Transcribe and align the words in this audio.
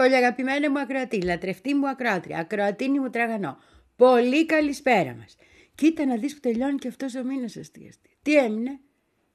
Πολύ 0.00 0.16
αγαπημένη 0.16 0.68
μου 0.68 0.80
ακροατή, 0.80 1.22
λατρευτή 1.22 1.74
μου 1.74 1.88
ακροάτρια, 1.88 2.38
ακροατίνη 2.38 3.00
μου 3.00 3.10
τραγανό. 3.10 3.58
Πολύ 3.96 4.46
καλησπέρα 4.46 5.14
μας. 5.14 5.36
Κοίτα 5.74 6.06
να 6.06 6.16
δεις 6.16 6.34
που 6.34 6.40
τελειώνει 6.40 6.78
και 6.78 6.88
αυτός 6.88 7.14
ο 7.14 7.24
μήνας 7.24 7.56
αστίαστη. 7.56 8.18
Τι 8.22 8.36
έμεινε, 8.36 8.80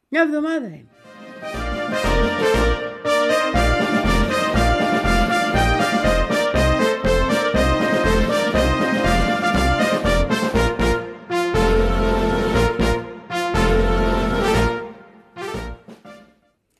μια 0.09 0.21
εβδομάδα 0.21 0.65
έμεινε. 0.65 0.89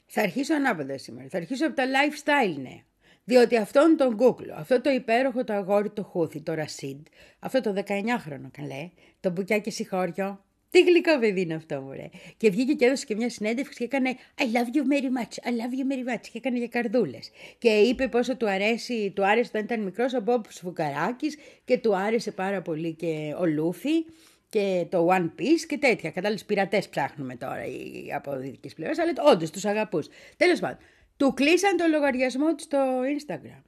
Θα 0.05 0.21
αρχίσω 0.21 0.54
ανάποδα 0.54 0.98
σήμερα. 0.98 1.27
Θα 1.29 1.38
αρχίσω 1.38 1.65
από 1.65 1.76
τα 1.76 1.84
lifestyle 1.85 2.57
νέα. 2.57 2.84
Διότι 3.27 3.57
αυτόν 3.57 3.95
τον 3.97 4.17
Google, 4.20 4.49
αυτό 4.55 4.81
το 4.81 4.89
υπέροχο 4.89 5.43
το 5.43 5.53
αγόρι 5.53 5.89
το 5.89 6.03
Χούθι, 6.03 6.41
το 6.41 6.53
Ρασίντ, 6.53 7.05
αυτό 7.39 7.61
το 7.61 7.73
19χρονο 7.88 8.49
καλέ, 8.51 8.89
το 9.20 9.29
μπουκιάκι 9.29 9.71
συγχώριο, 9.71 10.45
τι 10.70 10.84
γλυκό 10.84 11.20
παιδί 11.20 11.41
είναι 11.41 11.53
αυτό, 11.53 11.81
μωρέ. 11.81 12.09
Και 12.38 12.49
βγήκε 12.49 12.73
και 12.73 12.85
έδωσε 12.85 13.05
και 13.05 13.15
μια 13.15 13.29
συνέντευξη 13.29 13.77
και 13.77 13.84
έκανε 13.84 14.15
I 14.37 14.41
love 14.41 14.76
you 14.76 14.81
very 14.93 15.09
much, 15.20 15.49
I 15.49 15.51
love 15.51 15.73
you 15.73 15.93
very 15.93 16.13
much. 16.13 16.21
Και 16.21 16.37
έκανε 16.37 16.57
για 16.57 16.68
καρδούλες. 16.68 17.31
Και 17.57 17.70
είπε 17.70 18.07
πόσο 18.07 18.37
του 18.37 18.49
αρέσει, 18.49 19.12
του 19.15 19.26
άρεσε 19.26 19.49
όταν 19.53 19.63
ήταν 19.63 19.81
μικρός 19.81 20.13
ο 20.13 20.21
Μπόμπ 20.21 20.43
Φουκαράκη 20.49 21.27
και 21.65 21.77
του 21.77 21.96
άρεσε 21.96 22.31
πάρα 22.31 22.62
πολύ 22.62 22.93
και 22.93 23.35
ο 23.40 23.46
Λούφι 23.46 24.05
και 24.49 24.85
το 24.90 25.07
One 25.12 25.41
Piece 25.41 25.65
και 25.68 25.77
τέτοια. 25.77 26.12
Κατάλληλε 26.12 26.41
πειρατές 26.46 26.90
ψάχνουμε 26.90 27.35
τώρα 27.35 27.65
οι 27.65 28.13
από 28.15 28.35
δυτικής 28.35 28.73
πλευράς, 28.73 28.99
αλλά 28.99 29.31
όντως 29.31 29.49
τους 29.49 29.65
αγαπούς. 29.65 30.07
Τέλος 30.37 30.59
πάντων, 30.59 30.77
του 31.18 31.34
κλείσαν 31.34 31.77
το 31.77 31.85
λογαριασμό 31.88 32.55
του 32.55 32.63
στο 32.63 33.02
Instagram. 33.02 33.62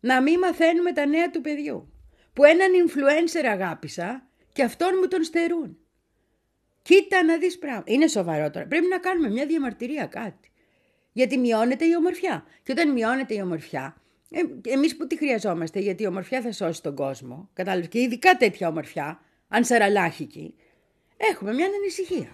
Να 0.00 0.22
μην 0.22 0.38
μαθαίνουμε 0.38 0.92
τα 0.92 1.06
νέα 1.06 1.30
του 1.30 1.40
παιδιού. 1.40 1.92
Που 2.32 2.44
έναν 2.44 2.68
influencer 2.86 3.44
αγάπησα 3.44 4.28
και 4.52 4.62
αυτόν 4.62 4.90
μου 5.00 5.08
τον 5.08 5.22
στερούν. 5.22 5.78
Κοίτα 6.82 7.24
να 7.24 7.38
δεις 7.38 7.58
πράγμα. 7.58 7.82
Είναι 7.86 8.06
σοβαρό 8.06 8.50
τώρα. 8.50 8.66
Πρέπει 8.66 8.86
να 8.86 8.98
κάνουμε 8.98 9.30
μια 9.30 9.46
διαμαρτυρία 9.46 10.06
κάτι. 10.06 10.50
Γιατί 11.12 11.38
μειώνεται 11.38 11.84
η 11.84 11.94
ομορφιά. 11.96 12.44
Και 12.62 12.72
όταν 12.72 12.92
μειώνεται 12.92 13.34
η 13.34 13.40
ομορφιά, 13.40 13.96
ε, 14.30 14.40
εμείς 14.72 14.96
που 14.96 15.06
τη 15.06 15.16
χρειαζόμαστε, 15.16 15.80
γιατί 15.80 16.02
η 16.02 16.06
ομορφιά 16.06 16.40
θα 16.40 16.52
σώσει 16.52 16.82
τον 16.82 16.94
κόσμο, 16.94 17.50
κατάλαβες, 17.52 17.88
και 17.88 18.00
ειδικά 18.00 18.36
τέτοια 18.36 18.68
ομορφιά, 18.68 19.20
αν 19.48 19.64
σαραλάχικη, 19.64 20.54
έχουμε 21.16 21.52
μια 21.52 21.66
ανησυχία. 21.66 22.28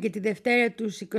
Και 0.00 0.10
τη 0.10 0.18
Δευτέρα 0.18 0.70
τους 0.70 1.02
21 1.12 1.16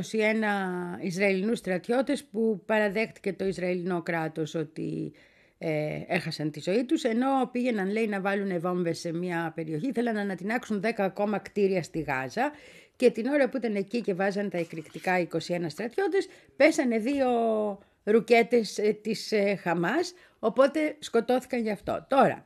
Ισραηλινούς 1.01 1.57
στρατιώτες 1.57 2.23
που 2.23 2.63
παραδέχτηκε 2.65 3.33
το 3.33 3.45
Ισραηλινό 3.45 4.01
κράτος 4.01 4.55
ότι 4.55 5.13
ε, 5.57 6.01
έχασαν 6.07 6.51
τη 6.51 6.59
ζωή 6.59 6.85
τους 6.85 7.03
ενώ 7.03 7.27
πήγαιναν 7.51 7.91
λέει 7.91 8.07
να 8.07 8.21
βάλουν 8.21 8.59
βόμβες 8.59 8.99
σε 8.99 9.13
μια 9.13 9.51
περιοχή 9.55 9.91
θέλαν 9.91 10.15
να 10.15 10.21
ανατινάξουν 10.21 10.83
10 10.83 10.91
ακόμα 10.97 11.37
κτίρια 11.37 11.83
στη 11.83 11.99
Γάζα 11.99 12.51
και 12.95 13.11
την 13.11 13.27
ώρα 13.27 13.49
που 13.49 13.57
ήταν 13.57 13.75
εκεί 13.75 14.01
και 14.01 14.13
βάζαν 14.13 14.49
τα 14.49 14.57
εκρηκτικά 14.57 15.27
21 15.31 15.37
στρατιώτες 15.67 16.27
πέσανε 16.55 16.97
δύο 16.97 17.27
ρουκέτες 18.03 18.77
ε, 18.77 18.97
της 19.01 19.31
ε, 19.31 19.55
Χαμάς 19.55 20.13
οπότε 20.39 20.95
σκοτώθηκαν 20.99 21.61
γι' 21.61 21.71
αυτό. 21.71 22.05
Τώρα 22.09 22.45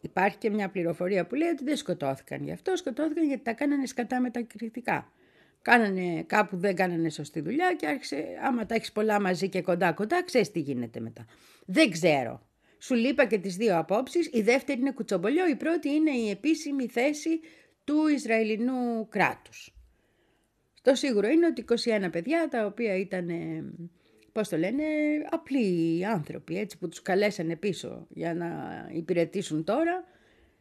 Υπάρχει 0.00 0.36
και 0.36 0.50
μια 0.50 0.68
πληροφορία 0.68 1.26
που 1.26 1.34
λέει 1.34 1.48
ότι 1.48 1.64
δεν 1.64 1.76
σκοτώθηκαν 1.76 2.42
γι' 2.42 2.52
αυτό, 2.52 2.76
σκοτώθηκαν 2.76 3.26
γιατί 3.26 3.42
τα 3.42 3.52
κάνανε 3.52 3.86
σκατά 3.86 4.20
με 4.20 4.30
τα 4.30 4.38
εκρηκτικά 4.38 5.12
κάνανε 5.62 6.22
κάπου 6.26 6.56
δεν 6.56 6.74
κάνανε 6.74 7.10
σωστή 7.10 7.40
δουλειά 7.40 7.74
και 7.74 7.86
άρχισε 7.86 8.24
άμα 8.42 8.66
τα 8.66 8.74
έχεις 8.74 8.92
πολλά 8.92 9.20
μαζί 9.20 9.48
και 9.48 9.62
κοντά 9.62 9.92
κοντά 9.92 10.24
ξέρεις 10.24 10.50
τι 10.50 10.60
γίνεται 10.60 11.00
μετά. 11.00 11.26
Δεν 11.66 11.90
ξέρω. 11.90 12.48
Σου 12.78 12.94
λείπα 12.94 13.24
και 13.24 13.38
τις 13.38 13.56
δύο 13.56 13.78
απόψεις. 13.78 14.28
Η 14.32 14.42
δεύτερη 14.42 14.80
είναι 14.80 14.92
κουτσομπολιό, 14.92 15.48
η 15.48 15.56
πρώτη 15.56 15.88
είναι 15.88 16.10
η 16.10 16.30
επίσημη 16.30 16.88
θέση 16.88 17.40
του 17.84 18.06
Ισραηλινού 18.06 19.08
κράτους. 19.08 19.74
Το 20.82 20.94
σίγουρο 20.94 21.28
είναι 21.28 21.46
ότι 21.46 21.64
21 22.04 22.08
παιδιά 22.12 22.48
τα 22.50 22.66
οποία 22.66 22.96
ήταν, 22.96 23.28
πώς 24.32 24.48
το 24.48 24.56
λένε, 24.56 24.84
απλοί 25.30 26.06
άνθρωποι 26.06 26.58
έτσι 26.58 26.78
που 26.78 26.88
τους 26.88 27.02
καλέσανε 27.02 27.56
πίσω 27.56 28.06
για 28.08 28.34
να 28.34 28.48
υπηρετήσουν 28.92 29.64
τώρα, 29.64 30.04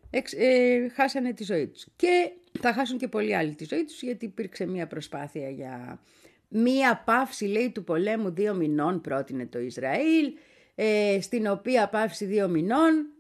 ε, 0.10 0.88
χάσανε 0.90 1.34
τη 1.34 1.44
ζωή 1.44 1.68
τους. 1.68 1.88
Και 1.96 2.32
θα 2.62 2.74
χάσουν 2.74 2.98
και 2.98 3.08
πολλοί 3.08 3.36
άλλοι 3.36 3.56
τη 3.56 3.66
ζωή 3.66 3.84
τους 3.84 4.02
γιατί 4.02 4.26
υπήρξε 4.26 4.66
μια 4.66 4.88
προσπάθεια 4.88 5.50
για 5.50 6.00
μία 6.48 7.04
πάυση 7.06 7.46
λέει 7.46 7.70
του 7.70 7.84
πολέμου 7.84 8.30
δύο 8.30 8.54
μηνών 8.54 9.02
πρότεινε 9.02 9.46
το 9.46 9.60
Ισραήλ 9.60 10.34
ε, 10.76 11.18
στην 11.22 11.48
οποία 11.48 11.90
πάυση 11.90 12.26
δύο 12.26 12.48
μηνών 12.48 13.14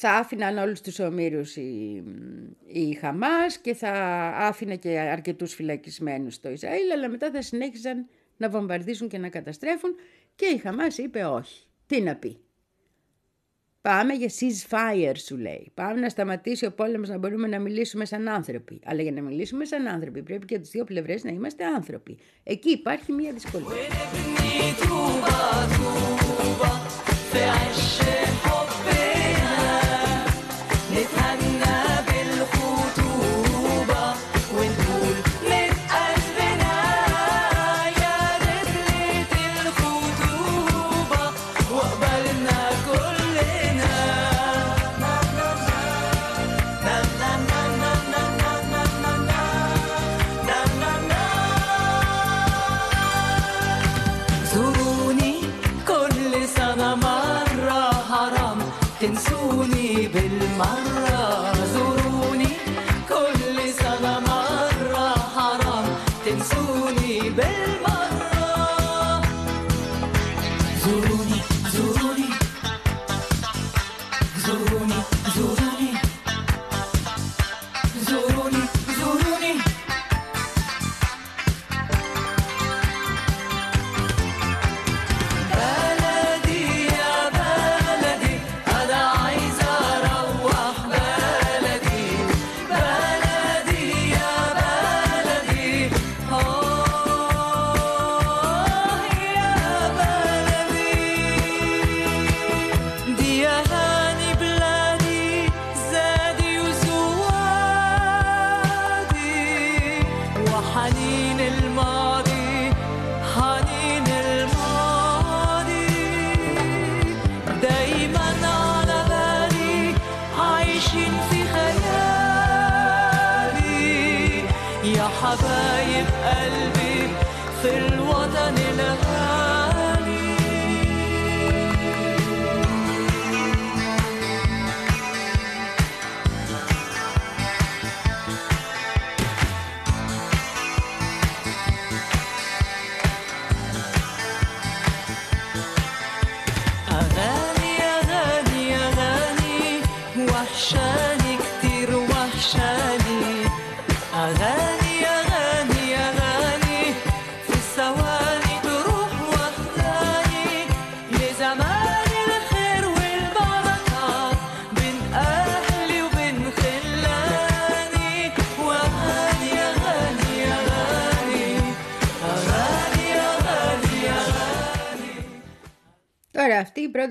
θα 0.00 0.10
άφηναν 0.10 0.58
όλους 0.58 0.80
τους 0.80 0.98
ομήρους 0.98 1.56
η, 1.56 2.02
η 2.66 2.92
Χαμάς 2.92 3.58
και 3.58 3.74
θα 3.74 3.90
άφηνε 4.36 4.76
και 4.76 4.98
αρκετούς 4.98 5.54
φυλακισμένους 5.54 6.34
στο 6.34 6.50
Ισραήλ, 6.50 6.90
αλλά 6.92 7.08
μετά 7.08 7.30
θα 7.30 7.42
συνέχιζαν 7.42 8.08
να 8.36 8.50
βομβαρδίζουν 8.50 9.08
και 9.08 9.18
να 9.18 9.28
καταστρέφουν 9.28 9.94
και 10.34 10.46
η 10.46 10.58
Χαμάς 10.58 10.98
είπε 10.98 11.24
όχι. 11.24 11.66
Τι 11.86 12.00
να 12.00 12.16
πει. 12.16 12.40
Πάμε 13.88 14.14
για 14.14 14.28
ceasefire 14.28 15.16
σου 15.26 15.36
λέει. 15.36 15.70
Πάμε 15.74 16.00
να 16.00 16.08
σταματήσει 16.08 16.66
ο 16.66 16.72
πόλεμος 16.72 17.08
να 17.08 17.18
μπορούμε 17.18 17.48
να 17.48 17.58
μιλήσουμε 17.58 18.04
σαν 18.04 18.28
άνθρωποι. 18.28 18.80
Αλλά 18.84 19.02
για 19.02 19.12
να 19.12 19.20
μιλήσουμε 19.20 19.64
σαν 19.64 19.86
άνθρωποι 19.86 20.22
πρέπει 20.22 20.46
και 20.46 20.54
από 20.54 20.62
τις 20.62 20.72
δύο 20.72 20.84
πλευρές 20.84 21.24
να 21.24 21.30
είμαστε 21.30 21.64
άνθρωποι. 21.64 22.18
Εκεί 22.42 22.70
υπάρχει 22.70 23.12
μία 23.12 23.32
δυσκολία. 23.32 23.68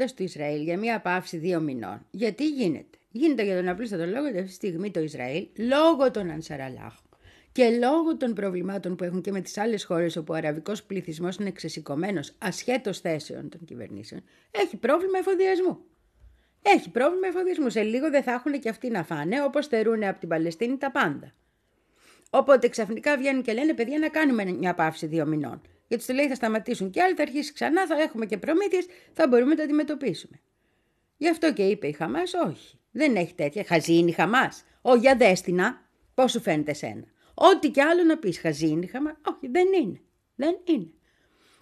Αυτή 0.07 0.23
η 0.23 0.25
πρόταση 0.27 0.31
του 0.31 0.39
Ισραήλ 0.39 0.61
για 0.63 0.77
μια 0.77 1.01
πάυση 1.01 1.37
δύο 1.37 1.59
μηνών. 1.59 2.05
Γιατί 2.11 2.47
γίνεται; 2.47 2.97
Γίνεται 3.11 3.43
για 3.43 3.55
τον 3.55 3.67
απλούστατο 3.67 4.05
λόγο 4.05 4.27
ότι 4.27 4.37
αυτή 4.37 4.49
τη 4.49 4.53
στιγμή 4.53 4.91
το 4.91 4.99
Ισραήλ, 4.99 5.47
λόγω 5.55 6.11
των 6.11 6.29
Ανσαραλάχ 6.29 6.93
και 7.51 7.69
λόγω 7.69 8.17
των 8.17 8.33
προβλημάτων 8.33 8.95
που 8.95 9.03
έχουν 9.03 9.21
και 9.21 9.31
με 9.31 9.41
τις 9.41 9.57
άλλες 9.57 9.83
χώρες 9.83 10.15
όπου 10.15 10.33
ο 10.33 10.35
αραβικός 10.35 10.83
πληθυσμός 10.83 11.35
είναι 11.35 11.51
ξεσηκωμένος 11.51 12.33
ασχέτως 12.37 12.99
θέσεων 12.99 13.49
των 13.49 13.65
κυβερνήσεων, 13.65 14.23
έχει 14.51 14.77
πρόβλημα 14.77 15.17
εφοδιασμού. 15.17 15.77
Έχει 16.61 16.89
πρόβλημα 16.89 17.27
εφοδιασμού. 17.27 17.69
Σε 17.69 17.81
λίγο 17.81 18.09
δεν 18.09 18.23
θα 18.23 18.31
έχουν 18.31 18.59
και 18.59 18.69
αυτοί 18.69 18.89
να 18.89 19.03
φάνε 19.03 19.43
όπως 19.43 19.67
θερούν 19.67 20.03
από 20.03 20.19
την 20.19 20.29
Παλαιστίνη 20.29 20.77
τα 20.77 20.91
πάντα. 20.91 21.33
Οπότε 22.29 22.67
ξαφνικά 22.67 23.17
βγαίνουν 23.17 23.41
και 23.41 23.53
λένε: 23.53 23.73
Παιδιά, 23.73 23.99
να 23.99 24.09
κάνουμε 24.09 24.43
μια 24.45 24.73
πάυση 24.73 25.05
δύο 25.05 25.25
μηνών 25.25 25.61
γιατί 25.87 26.05
του 26.05 26.13
λέει 26.13 26.27
θα 26.27 26.35
σταματήσουν 26.35 26.89
και 26.89 27.01
άλλοι, 27.01 27.15
θα 27.15 27.21
αρχίσει 27.21 27.53
ξανά, 27.53 27.87
θα 27.87 28.01
έχουμε 28.01 28.25
και 28.25 28.37
προμήθειες, 28.37 28.85
θα 29.13 29.27
μπορούμε 29.27 29.49
να 29.49 29.55
τα 29.55 29.63
αντιμετωπίσουμε. 29.63 30.39
Γι' 31.17 31.29
αυτό 31.29 31.53
και 31.53 31.63
είπε 31.63 31.87
η 31.87 31.91
Χαμάς, 31.91 32.33
όχι. 32.33 32.79
Δεν 32.91 33.15
έχει 33.15 33.33
τέτοια. 33.33 33.63
Χαζή 33.63 33.97
είναι 33.97 34.09
η 34.09 34.13
Χαμάς. 34.13 34.63
Ω, 34.81 34.95
για 34.95 35.15
δέστηνα, 35.15 35.81
πώς 36.13 36.31
σου 36.31 36.41
φαίνεται 36.41 36.73
σένα; 36.73 37.03
Ό,τι 37.33 37.69
και 37.69 37.81
άλλο 37.81 38.03
να 38.03 38.17
πεις, 38.17 38.39
χαζή 38.39 38.67
είναι 38.67 38.85
η 38.85 38.87
Χαμά. 38.87 39.17
Όχι, 39.25 39.47
δεν 39.47 39.67
είναι. 39.81 40.01
Δεν 40.35 40.57
είναι. 40.63 40.89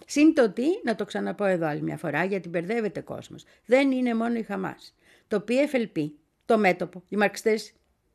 Συν 0.06 0.34
το 0.34 0.50
τι, 0.50 0.66
να 0.84 0.94
το 0.94 1.04
ξαναπώ 1.04 1.44
εδώ 1.44 1.66
άλλη 1.66 1.82
μια 1.82 1.96
φορά, 1.96 2.24
γιατί 2.24 2.48
μπερδεύεται 2.48 3.00
κόσμος. 3.00 3.44
Δεν 3.66 3.90
είναι 3.90 4.14
μόνο 4.14 4.34
η 4.34 4.42
Χαμάς. 4.42 4.94
Το 5.28 5.44
PFLP, 5.48 6.10
το 6.44 6.58
μέτωπο, 6.58 7.02
οι 7.08 7.16
μαρξιστές, 7.16 7.72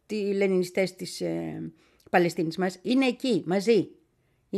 οι 0.08 0.16
λενινιστές 0.16 0.96
της 0.96 1.22
ε, 1.22 1.72
Παλαιστίνης 2.10 2.58
μας, 2.58 2.80
είναι 2.82 3.06
εκεί 3.06 3.44
μαζί 3.46 3.90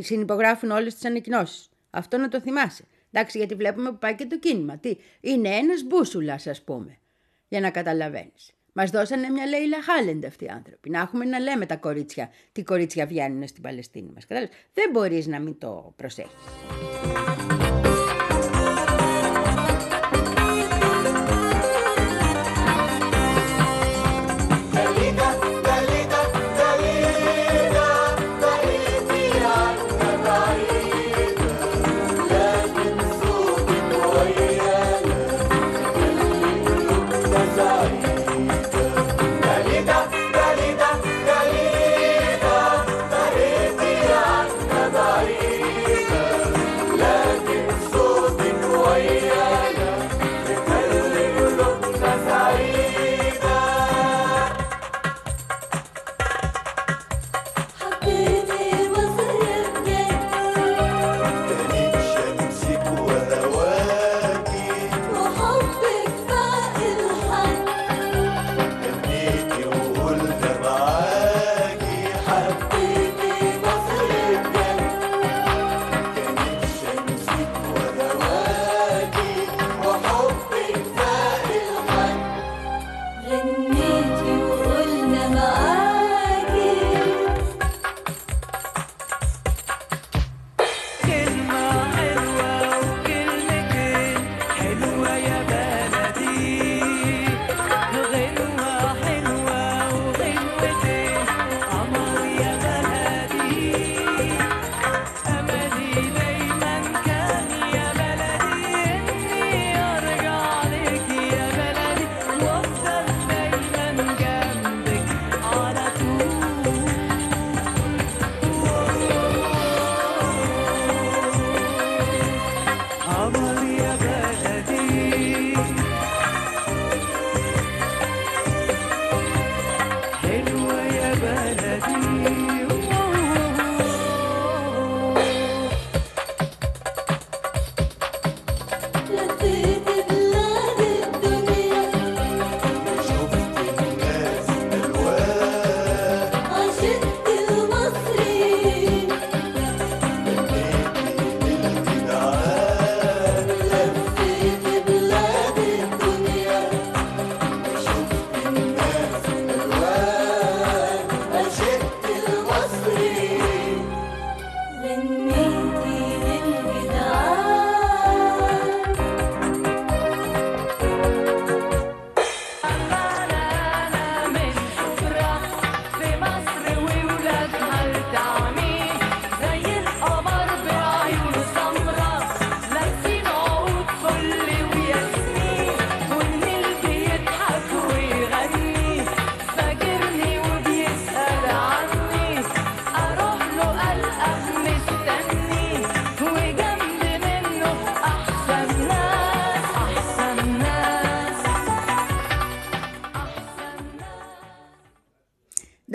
συνυπογράφουν 0.01 0.71
όλες 0.71 0.93
τις 0.93 1.05
ανακοινώσεις. 1.05 1.69
Αυτό 1.89 2.17
να 2.17 2.27
το 2.27 2.41
θυμάσαι. 2.41 2.83
Εντάξει, 3.11 3.37
γιατί 3.37 3.55
βλέπουμε 3.55 3.89
που 3.89 3.97
πάει 3.97 4.15
και 4.15 4.25
το 4.25 4.39
κίνημα. 4.39 4.77
Τι, 4.77 4.97
είναι 5.21 5.49
ένας 5.49 5.83
μπούσουλας, 5.83 6.47
ας 6.47 6.61
πούμε, 6.61 6.97
για 7.47 7.59
να 7.59 7.69
καταλαβαίνεις. 7.69 8.51
Μας 8.73 8.89
δώσανε 8.89 9.29
μια 9.29 9.45
Λέιλα 9.45 9.81
Χάλεντ 9.81 10.25
αυτοί 10.25 10.45
οι 10.45 10.47
άνθρωποι. 10.47 10.89
Να 10.89 10.99
έχουμε 10.99 11.25
να 11.25 11.39
λέμε 11.39 11.65
τα 11.65 11.75
κορίτσια, 11.75 12.29
τι 12.51 12.63
κορίτσια 12.63 13.05
βγαίνουν 13.05 13.47
στην 13.47 13.61
Παλαιστίνη 13.61 14.11
μας. 14.13 14.25
Δεν 14.73 14.89
μπορείς 14.91 15.27
να 15.27 15.39
μην 15.39 15.57
το 15.57 15.93
προσέχεις. 15.95 17.62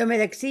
Μεταξύ, 0.09 0.49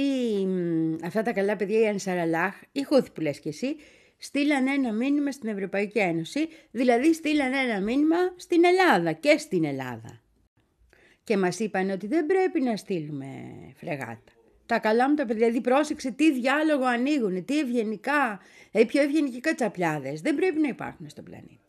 αυτά 1.04 1.22
τα 1.22 1.32
καλά 1.32 1.56
παιδιά, 1.56 1.80
η 1.80 1.86
Ανσαραλάχ, 1.88 2.54
η 2.72 2.82
Χούθη 2.82 3.10
που 3.10 3.20
λες 3.20 3.40
και 3.40 3.48
εσύ, 3.48 3.76
στείλαν 4.18 4.66
ένα 4.66 4.92
μήνυμα 4.92 5.32
στην 5.32 5.48
Ευρωπαϊκή 5.48 5.98
Ένωση, 5.98 6.48
δηλαδή 6.70 7.14
στείλαν 7.14 7.52
ένα 7.52 7.80
μήνυμα 7.80 8.16
στην 8.36 8.64
Ελλάδα 8.64 9.12
και 9.12 9.38
στην 9.38 9.64
Ελλάδα. 9.64 10.20
Και 11.24 11.36
μας 11.36 11.58
είπαν 11.58 11.90
ότι 11.90 12.06
δεν 12.06 12.26
πρέπει 12.26 12.60
να 12.60 12.76
στείλουμε 12.76 13.26
φρεγάτα. 13.76 14.32
Τα 14.66 14.78
καλά 14.78 15.08
μου 15.08 15.14
τα 15.14 15.26
παιδιά, 15.26 15.46
δηλαδή 15.46 15.60
πρόσεξε 15.60 16.10
τι 16.10 16.32
διάλογο 16.32 16.84
ανοίγουν, 16.84 17.44
τι 17.44 17.58
ευγενικά, 17.58 18.40
ε, 18.72 18.84
πιο 18.84 19.02
ευγενικοί 19.02 19.40
κατσαπλιάδες. 19.40 20.20
Δεν 20.20 20.34
πρέπει 20.34 20.60
να 20.60 20.68
υπάρχουν 20.68 21.08
στον 21.08 21.24
πλανήτη. 21.24 21.60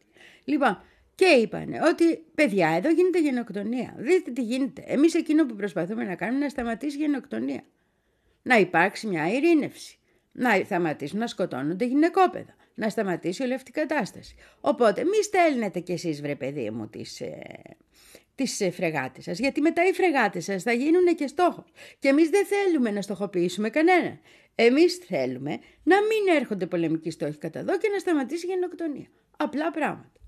Λοιπόν, 0.44 0.82
και 1.20 1.26
είπαν 1.26 1.74
ότι 1.74 2.24
παιδιά 2.36 2.70
εδώ 2.70 2.90
γίνεται 2.90 3.22
γενοκτονία. 3.22 3.96
Δείτε 3.98 4.32
τι 4.32 4.42
γίνεται. 4.42 4.84
Εμείς 4.88 5.14
εκείνο 5.14 5.46
που 5.46 5.56
προσπαθούμε 5.56 6.04
να 6.04 6.16
κάνουμε 6.16 6.36
είναι 6.36 6.46
να 6.46 6.50
σταματήσει 6.50 6.98
η 6.98 7.00
γενοκτονία. 7.00 7.64
Να 8.42 8.56
υπάρξει 8.56 9.08
μια 9.08 9.34
ειρήνευση. 9.34 9.98
Να 10.32 10.62
σταματήσουν 10.66 11.20
να 11.20 11.28
σκοτώνονται 11.28 11.86
γυναικόπαιδα. 11.86 12.56
Να 12.74 12.90
σταματήσει 12.90 13.44
όλη 13.44 13.54
αυτή 13.54 13.70
η 13.70 13.74
κατάσταση. 13.74 14.36
Οπότε 14.62 15.04
μη 15.04 15.24
στέλνετε 15.24 15.80
κι 15.80 15.92
εσείς 15.92 16.22
βρε 16.22 16.36
παιδί 16.36 16.70
μου 16.70 16.88
τις, 16.88 17.22
ε, 17.22 17.42
τις 18.36 18.62
ε, 18.62 18.70
φρεγάτες 18.72 19.24
σας. 19.24 19.40
Γιατί 19.40 19.62
μετά 19.62 19.88
οι 19.88 19.94
φρεγάτες 19.94 20.44
σας 20.44 20.64
θα 20.64 20.72
γίνουν 20.72 21.16
και 21.16 21.28
στόχος. 21.28 21.72
Και 22.00 22.08
εμείς 22.08 22.30
δεν 22.30 22.46
θέλουμε 22.46 22.92
να 22.92 23.02
στοχοποιήσουμε 23.02 23.70
κανένα. 23.70 24.20
Εμείς 24.56 24.96
θέλουμε 24.96 25.60
να 25.84 25.96
μην 25.96 26.36
έρχονται 26.36 26.66
πολεμικοί 26.66 27.10
στόχοι 27.10 27.38
κατά 27.38 27.60
εδώ 27.60 27.78
και 27.78 27.90
να 27.92 28.00
σταματήσει 28.00 28.46
η 28.46 28.50
γενοκτονία. 28.50 29.08
Απλά 29.38 29.72
πράγματα. 29.72 30.19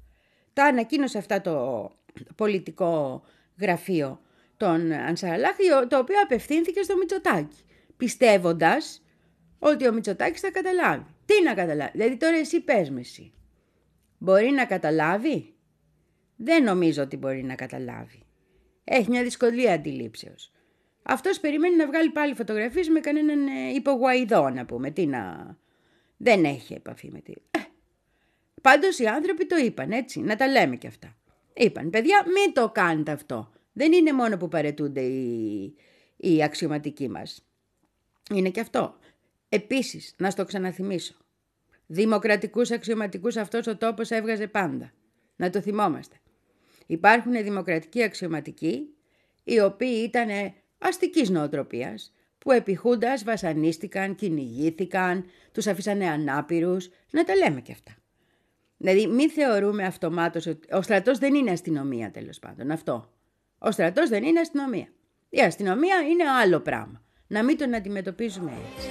Τα 0.53 0.63
ανακοίνωσε 0.63 1.17
αυτά 1.17 1.41
το 1.41 1.89
πολιτικό 2.35 3.23
γραφείο 3.59 4.21
των 4.57 4.91
Ανσαραλάχ, 4.91 5.55
το 5.87 5.97
οποίο 5.97 6.21
απευθύνθηκε 6.23 6.81
στο 6.81 6.97
Μητσοτάκι, 6.97 7.63
πιστεύοντας 7.97 9.03
ότι 9.59 9.87
ο 9.87 9.93
Μητσοτάκης 9.93 10.41
θα 10.41 10.51
καταλάβει. 10.51 11.05
Τι 11.25 11.43
να 11.43 11.53
καταλάβει, 11.53 11.91
δηλαδή 11.93 12.17
τώρα 12.17 12.35
εσύ 12.35 12.61
πες 12.61 12.89
με 12.89 12.99
εσύ. 12.99 13.33
Μπορεί 14.17 14.49
να 14.51 14.65
καταλάβει; 14.65 15.53
Δεν 16.35 16.63
νομίζω 16.63 17.03
ότι 17.03 17.17
μπορεί 17.17 17.43
να 17.43 17.55
καταλάβει. 17.55 18.23
Έχει 18.83 19.09
μια 19.09 19.23
δυσκολία 19.23 19.73
αντιλήψεως. 19.73 20.51
Αυτός 21.03 21.39
περιμένει 21.39 21.75
να 21.75 21.87
βγάλει 21.87 22.09
πάλι 22.09 22.35
φωτογραφίες 22.35 22.89
με 22.89 22.99
κανέναν 22.99 23.47
ε, 23.47 23.73
υπογουαϊδό 23.73 24.49
να 24.49 24.65
πούμε. 24.65 24.91
Τι 24.91 25.05
να... 25.07 25.55
Δεν 26.17 26.45
έχει 26.45 26.73
επαφή 26.73 27.09
με 27.11 27.19
τη... 27.19 27.33
Ε, 28.61 28.69
πάντως 28.69 28.99
οι 28.99 29.05
άνθρωποι 29.05 29.45
το 29.45 29.55
είπαν 29.57 29.91
έτσι, 29.91 30.19
να 30.19 30.35
τα 30.35 30.47
λέμε 30.47 30.75
κι 30.75 30.87
αυτά. 30.87 31.15
Είπαν, 31.53 31.89
παιδιά 31.89 32.23
μην 32.25 32.53
το 32.53 32.69
κάνετε 32.69 33.11
αυτό. 33.11 33.51
Δεν 33.73 33.93
είναι 33.93 34.13
μόνο 34.13 34.37
που 34.37 34.47
παρετούνται 34.47 35.01
οι, 35.01 35.75
οι 36.17 36.43
αξιωματικοί 36.43 37.09
μας. 37.09 37.45
Είναι 38.33 38.49
και 38.49 38.59
αυτό. 38.59 38.95
Επίσης, 39.49 40.15
να 40.17 40.29
στο 40.29 40.45
ξαναθυμίσω. 40.45 41.13
Δημοκρατικούς 41.87 42.71
αξιωματικούς 42.71 43.37
αυτός 43.37 43.67
ο 43.67 43.77
τόπος 43.77 44.11
έβγαζε 44.11 44.47
πάντα. 44.47 44.91
Να 45.35 45.49
το 45.49 45.61
θυμόμαστε. 45.61 46.15
Υπάρχουν 46.87 47.31
δημοκρατικοί 47.31 48.03
αξιωματικοί, 48.03 48.95
οι 49.43 49.59
οποίοι 49.59 50.03
ήταν 50.07 50.53
αστικής 50.77 51.29
νοοτροπίας, 51.29 52.13
που 52.37 52.51
επιχούντας 52.51 53.23
βασανίστηκαν, 53.23 54.15
κυνηγήθηκαν, 54.15 55.25
τους 55.51 55.67
αφήσανε 55.67 56.07
ανάπηρους, 56.07 56.89
να 57.11 57.23
τα 57.23 57.35
λέμε 57.35 57.61
και 57.61 57.71
αυτά. 57.71 58.00
Δηλαδή 58.81 59.07
μην 59.07 59.29
θεωρούμε 59.29 59.83
αυτομάτως 59.83 60.45
ότι 60.45 60.67
ο 60.73 60.81
στρατός 60.81 61.17
δεν 61.17 61.33
είναι 61.33 61.51
αστυνομία 61.51 62.11
τέλος 62.11 62.39
πάντων, 62.39 62.71
αυτό. 62.71 63.09
Ο 63.57 63.71
στρατός 63.71 64.09
δεν 64.09 64.23
είναι 64.23 64.39
αστυνομία. 64.39 64.87
Η 65.29 65.39
αστυνομία 65.39 65.95
είναι 66.09 66.23
άλλο 66.23 66.59
πράγμα. 66.59 67.01
Να 67.27 67.43
μην 67.43 67.57
τον 67.57 67.75
αντιμετωπίζουμε 67.75 68.51
έτσι. 68.51 68.89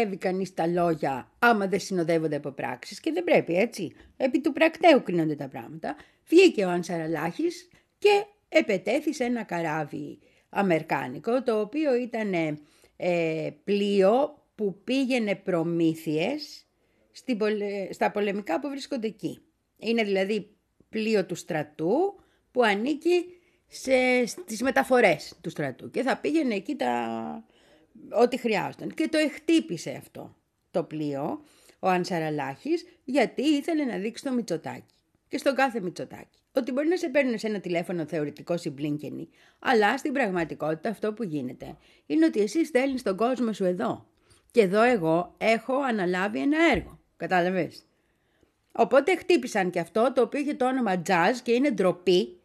Πιστεύει 0.00 0.16
κανείς 0.16 0.54
τα 0.54 0.66
λόγια 0.66 1.30
άμα 1.38 1.66
δεν 1.66 1.80
συνοδεύονται 1.80 2.36
από 2.36 2.50
πράξεις 2.50 3.00
και 3.00 3.12
δεν 3.12 3.24
πρέπει 3.24 3.56
έτσι. 3.56 3.92
Επί 4.16 4.40
του 4.40 4.52
πρακτέου 4.52 5.02
κρίνονται 5.02 5.34
τα 5.34 5.48
πράγματα. 5.48 5.96
Βγήκε 6.28 6.64
ο 6.64 6.70
Ανσαραλάχης 6.70 7.68
και 7.98 8.24
επετέθησε 8.48 9.24
ένα 9.24 9.42
καράβι 9.42 10.18
αμερικάνικο 10.48 11.42
το 11.42 11.60
οποίο 11.60 11.94
ήταν 11.94 12.32
ε, 12.96 13.50
πλοίο 13.64 14.44
που 14.54 14.80
πήγαινε 14.84 15.34
προμήθειες 15.34 16.66
στα 17.90 18.10
πολεμικά 18.10 18.60
που 18.60 18.68
βρίσκονται 18.68 19.06
εκεί. 19.06 19.38
Είναι 19.78 20.02
δηλαδή 20.02 20.56
πλοίο 20.88 21.26
του 21.26 21.34
στρατού 21.34 22.20
που 22.50 22.62
ανήκει 22.62 23.24
σε, 23.66 24.26
στις 24.26 24.62
μεταφορές 24.62 25.38
του 25.40 25.50
στρατού 25.50 25.90
και 25.90 26.02
θα 26.02 26.16
πήγαινε 26.16 26.54
εκεί 26.54 26.74
τα, 26.74 27.44
ό,τι 28.12 28.38
χρειάζονταν. 28.38 28.94
Και 28.94 29.08
το 29.08 29.18
εκτύπησε 29.18 29.90
αυτό 29.90 30.36
το 30.70 30.84
πλοίο 30.84 31.44
ο 31.78 31.88
Ανσαραλάχης 31.88 32.84
γιατί 33.04 33.42
ήθελε 33.42 33.84
να 33.84 33.96
δείξει 33.96 34.24
το 34.24 34.32
Μητσοτάκι 34.32 34.94
και 35.28 35.38
στον 35.38 35.54
κάθε 35.54 35.80
Μητσοτάκι. 35.80 36.38
Ότι 36.52 36.72
μπορεί 36.72 36.88
να 36.88 36.96
σε 36.96 37.08
παίρνουν 37.08 37.38
σε 37.38 37.46
ένα 37.46 37.60
τηλέφωνο 37.60 38.06
θεωρητικό 38.06 38.56
συμπλίνκενη, 38.56 39.28
αλλά 39.58 39.98
στην 39.98 40.12
πραγματικότητα 40.12 40.88
αυτό 40.88 41.12
που 41.12 41.22
γίνεται 41.22 41.76
είναι 42.06 42.24
ότι 42.24 42.40
εσύ 42.40 42.64
στέλνεις 42.64 43.02
τον 43.02 43.16
κόσμο 43.16 43.52
σου 43.52 43.64
εδώ. 43.64 44.06
Και 44.50 44.60
εδώ 44.60 44.82
εγώ 44.82 45.34
έχω 45.38 45.74
αναλάβει 45.74 46.40
ένα 46.40 46.58
έργο. 46.72 46.98
Κατάλαβες; 47.16 47.84
Οπότε 48.72 49.16
χτύπησαν 49.16 49.70
και 49.70 49.80
αυτό 49.80 50.12
το 50.14 50.22
οποίο 50.22 50.40
είχε 50.40 50.54
το 50.54 50.66
όνομα 50.66 51.02
jazz 51.06 51.34
και 51.42 51.52
είναι 51.52 51.70
ντροπή 51.70 52.40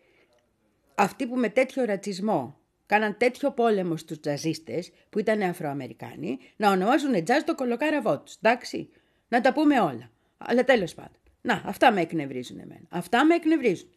αυτοί 0.95 1.27
που 1.27 1.35
με 1.35 1.49
τέτοιο 1.49 1.85
ρατσισμό 1.85 2.59
κάναν 2.85 3.17
τέτοιο 3.17 3.51
πόλεμο 3.51 3.97
στους 3.97 4.19
τζαζίστες 4.19 4.91
που 5.09 5.19
ήταν 5.19 5.41
Αφροαμερικάνοι 5.41 6.37
να 6.55 6.71
ονομάσουν 6.71 7.13
jazz 7.13 7.41
το 7.45 7.55
κολοκάραβό 7.55 8.19
τους, 8.19 8.35
εντάξει. 8.41 8.89
Να 9.27 9.41
τα 9.41 9.53
πούμε 9.53 9.79
όλα. 9.79 10.09
Αλλά 10.37 10.63
τέλος 10.63 10.93
πάντων. 10.93 11.19
Να, 11.41 11.61
αυτά 11.65 11.91
με 11.91 12.01
εκνευρίζουν 12.01 12.59
εμένα. 12.59 12.87
Αυτά 12.89 13.25
με 13.25 13.35
εκνευρίζουν. 13.35 13.89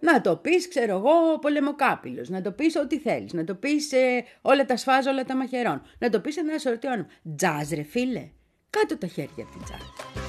Να 0.00 0.20
το 0.20 0.36
πεις, 0.36 0.68
ξέρω 0.68 0.96
εγώ, 0.96 1.38
πολεμοκάπηλος. 1.38 2.28
Να 2.28 2.42
το 2.42 2.52
πεις 2.52 2.76
ό,τι 2.76 2.98
θέλεις. 2.98 3.32
Να 3.32 3.44
το 3.44 3.54
πεις 3.54 3.92
ε, 3.92 4.24
όλα 4.42 4.64
τα 4.64 4.76
σφάζω, 4.76 5.10
όλα 5.10 5.24
τα 5.24 5.36
μαχαιρών. 5.36 5.82
Να 5.98 6.10
το 6.10 6.20
πεις 6.20 6.36
ένας 6.36 6.60
σωρτή 6.60 6.86
όνομα. 6.86 7.08
Τζάζ 7.36 7.70
ρε 7.70 7.82
φίλε. 7.82 8.28
Κάτω 8.70 8.96
τα 8.96 9.06
χέρια 9.06 9.44
από 9.44 9.52
την 9.52 9.62
τζάζ. 9.64 10.25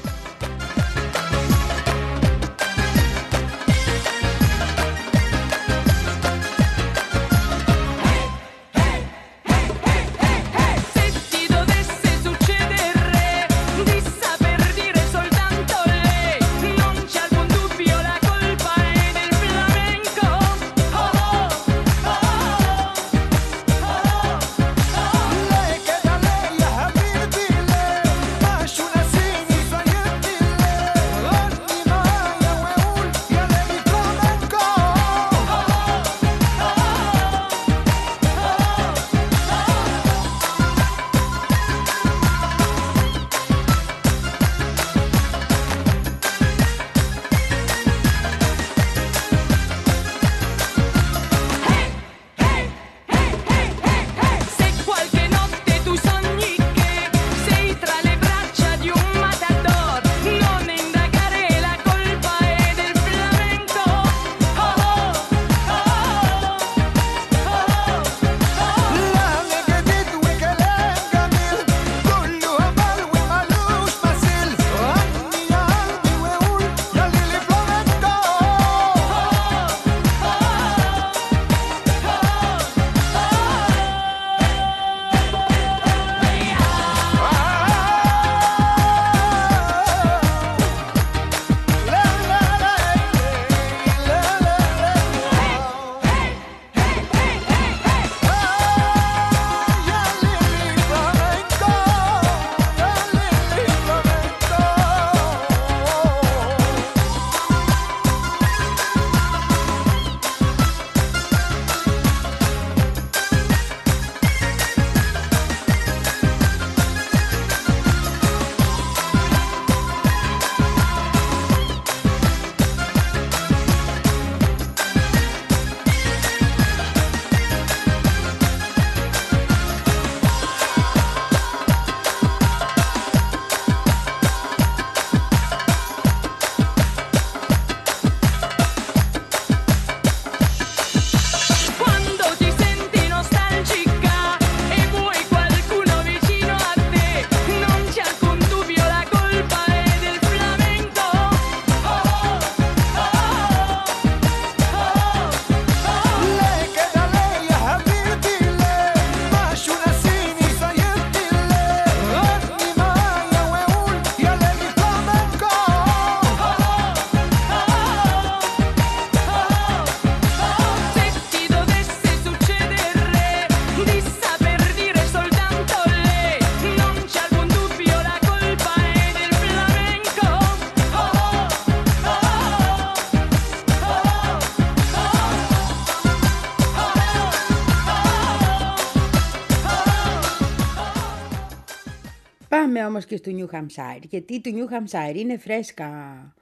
Όμως 192.85 193.05
και 193.05 193.15
στο 193.15 193.31
New 193.35 193.55
Hampshire, 193.55 194.01
γιατί 194.09 194.41
το 194.41 194.49
New 194.53 194.73
Hampshire 194.73 195.15
είναι 195.15 195.37
φρέσκα. 195.37 196.33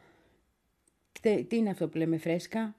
Τι 1.22 1.56
είναι 1.58 1.70
αυτό 1.70 1.88
που 1.88 1.98
λέμε 1.98 2.18
φρέσκα; 2.18 2.76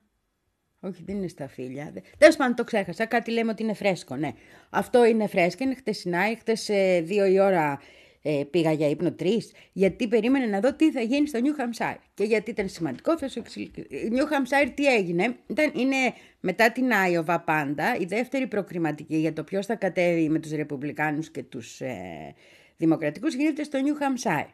Όχι, 0.80 1.02
δεν 1.06 1.16
είναι 1.16 1.28
στα 1.28 1.48
φίλια. 1.48 1.92
Τέλος 2.18 2.36
πάντων, 2.36 2.54
το 2.54 2.64
ξέχασα. 2.64 3.06
Κάτι 3.06 3.30
λέμε 3.30 3.50
ότι 3.50 3.62
είναι 3.62 3.74
φρέσκο, 3.74 4.16
ναι. 4.16 4.32
Αυτό 4.70 5.04
είναι 5.04 5.26
φρέσκα, 5.26 5.64
είναι 5.64 5.74
χτεσινά. 5.74 6.36
Χτες 6.38 6.70
δύο 7.02 7.26
η 7.26 7.38
ώρα 7.40 7.80
ε, 8.28 8.44
πήγα 8.50 8.72
για 8.72 8.88
ύπνο 8.88 9.12
τρεις, 9.12 9.52
γιατί 9.72 10.08
περίμενε 10.08 10.46
να 10.46 10.60
δω 10.60 10.74
τι 10.74 10.92
θα 10.92 11.00
γίνει 11.00 11.28
στο 11.28 11.40
Νιου 11.40 11.54
Χαμσάιρ. 11.54 11.96
Και 12.14 12.24
γιατί 12.24 12.50
ήταν 12.50 12.68
σημαντικό, 12.68 13.18
θα 13.18 13.28
σου 13.28 13.38
εξηγήσω. 13.38 13.72
Νιου 14.10 14.26
Χαμσάιρ 14.26 14.70
τι 14.70 14.94
έγινε, 14.94 15.36
ήταν, 15.46 15.72
είναι 15.74 15.96
μετά 16.40 16.72
την 16.72 16.92
Άιωβα 16.92 17.40
πάντα, 17.40 17.96
η 18.00 18.04
δεύτερη 18.04 18.46
προκριματική 18.46 19.16
για 19.16 19.32
το 19.32 19.44
ποιος 19.44 19.66
θα 19.66 19.74
κατέβει 19.74 20.28
με 20.28 20.38
τους 20.38 20.50
Ρεπουμπλικάνους 20.50 21.30
και 21.30 21.42
τους 21.42 21.80
ε, 21.80 22.34
Δημοκρατικούς 22.76 23.34
γίνεται 23.34 23.62
στο 23.62 23.78
Νιου 23.78 23.94
Χαμσάιρ. 23.94 24.46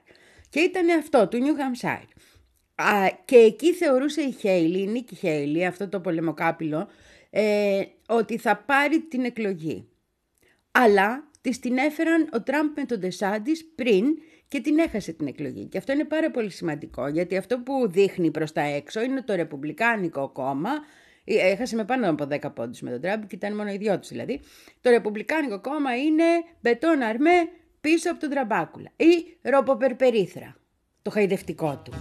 Και 0.48 0.60
ήταν 0.60 0.98
αυτό, 0.98 1.28
του 1.28 1.38
Νιου 1.38 1.54
Χαμσάιρ. 1.54 2.04
και 3.24 3.36
εκεί 3.36 3.72
θεωρούσε 3.72 4.20
η 4.20 4.30
Χέιλι, 4.32 4.80
η 4.80 4.86
Νίκη 4.86 5.14
Χέιλι, 5.14 5.66
αυτό 5.66 5.88
το 5.88 6.00
πολεμοκάπηλο, 6.00 6.88
ε, 7.30 7.82
ότι 8.06 8.38
θα 8.38 8.56
πάρει 8.56 9.00
την 9.00 9.24
εκλογή. 9.24 9.88
Αλλά 10.70 11.30
της 11.40 11.58
την 11.58 11.76
έφεραν 11.78 12.28
ο 12.32 12.42
Τραμπ 12.42 12.70
με 12.76 12.84
τον 12.84 12.98
Ντεσάντης 12.98 13.72
πριν 13.74 14.04
και 14.48 14.60
την 14.60 14.78
έχασε 14.78 15.12
την 15.12 15.26
εκλογή. 15.26 15.66
Και 15.66 15.78
αυτό 15.78 15.92
είναι 15.92 16.04
πάρα 16.04 16.30
πολύ 16.30 16.50
σημαντικό, 16.50 17.08
γιατί 17.08 17.36
αυτό 17.36 17.58
που 17.58 17.88
δείχνει 17.90 18.30
προς 18.30 18.52
τα 18.52 18.60
έξω 18.60 19.02
είναι 19.02 19.22
το 19.22 19.34
Ρεπουμπλικάνικο 19.34 20.28
κόμμα, 20.28 20.70
ε, 21.24 21.50
έχασε 21.50 21.76
με 21.76 21.84
πάνω 21.84 22.10
από 22.10 22.26
10 22.26 22.52
πόντους 22.54 22.80
με 22.80 22.90
τον 22.90 23.00
Τραμπ 23.00 23.22
και 23.22 23.34
ήταν 23.34 23.56
μόνο 23.56 23.70
οι 23.70 23.76
δυο 23.76 24.00
δηλαδή. 24.02 24.40
Το 24.80 24.90
Ρεπουμπλικάνικο 24.90 25.60
κόμμα 25.60 25.96
είναι 25.96 26.24
μπετόν 26.60 27.02
αρμέ 27.02 27.48
πίσω 27.82 28.10
από 28.10 28.20
τον 28.20 28.30
Τραμπάκουλα 28.30 28.90
ή 28.96 29.36
ροποπερπερίθρα, 29.42 30.56
το 31.02 31.10
χαϊδευτικό 31.10 31.82
του. 31.84 31.92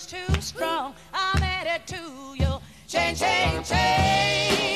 much 0.00 0.06
too 0.06 0.40
strong. 0.40 0.94
I'm 1.12 1.42
headed 1.42 1.86
to 1.88 2.34
you. 2.36 2.60
Change, 2.86 3.18
change, 3.18 3.68
change. 3.68 4.69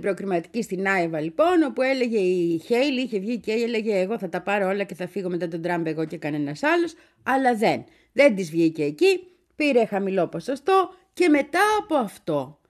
Η 0.00 0.02
προκριματική 0.02 0.62
στην 0.62 0.88
Άιβα 0.88 1.20
λοιπόν, 1.20 1.62
όπου 1.62 1.82
έλεγε 1.82 2.18
η 2.18 2.58
Χέιλι, 2.58 3.00
είχε 3.00 3.18
βγει 3.18 3.38
και 3.38 3.52
έλεγε 3.52 3.98
εγώ 3.98 4.18
θα 4.18 4.28
τα 4.28 4.42
πάρω 4.42 4.68
όλα 4.68 4.84
και 4.84 4.94
θα 4.94 5.08
φύγω 5.08 5.28
μετά 5.28 5.48
τον 5.48 5.62
Τραμπ 5.62 5.86
εγώ 5.86 6.04
και 6.04 6.16
κανένας 6.16 6.62
άλλος, 6.62 6.94
αλλά 7.22 7.54
δεν. 7.54 7.84
Δεν 8.12 8.34
της 8.34 8.50
βγήκε 8.50 8.82
εκεί, 8.82 9.20
πήρε 9.56 9.86
χαμηλό 9.86 10.28
ποσοστό 10.28 10.94
και 11.12 11.28
μετά 11.28 11.60
από 11.78 11.94
αυτό 11.94 12.60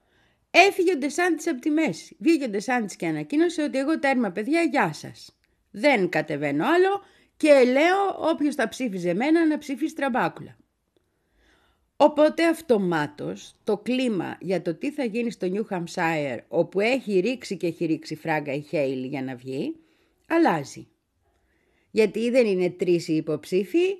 έφυγε 0.51 0.91
ο 0.91 0.97
Ντεσάντης 0.97 1.47
από 1.47 1.61
τη 1.61 1.69
μέση. 1.69 2.15
Βγήκε 2.19 2.45
ο 2.45 2.49
Ντεσάντης 2.49 2.95
και 2.95 3.07
ανακοίνωσε 3.07 3.63
ότι 3.63 3.77
εγώ 3.77 3.99
τέρμα 3.99 4.31
παιδιά, 4.31 4.61
γεια 4.61 4.93
σας. 4.93 5.35
Δεν 5.71 6.09
κατεβαίνω 6.09 6.65
άλλο 6.65 7.03
και 7.37 7.63
λέω 7.71 8.29
όποιος 8.31 8.55
θα 8.55 8.67
ψήφιζε 8.67 9.09
εμένα 9.09 9.45
να 9.45 9.57
ψηφίσει 9.57 9.95
τραμπάκουλα. 9.95 10.57
Οπότε 12.03 12.47
αυτομάτως 12.47 13.55
το 13.63 13.77
κλίμα 13.77 14.37
για 14.39 14.61
το 14.61 14.75
τι 14.75 14.91
θα 14.91 15.03
γίνει 15.03 15.31
στο 15.31 15.47
New 15.51 15.75
Hampshire 15.75 16.37
όπου 16.47 16.79
έχει 16.79 17.19
ρίξει 17.19 17.57
και 17.57 17.67
έχει 17.67 17.85
ρίξει 17.85 18.15
φράγκα 18.15 18.53
η 18.53 18.61
Χέιλ 18.61 19.03
για 19.03 19.21
να 19.21 19.35
βγει, 19.35 19.75
αλλάζει. 20.27 20.87
Γιατί 21.91 22.29
δεν 22.29 22.45
είναι 22.45 22.69
τρεις 22.69 23.07
οι 23.07 23.15
υποψήφοι, 23.15 23.97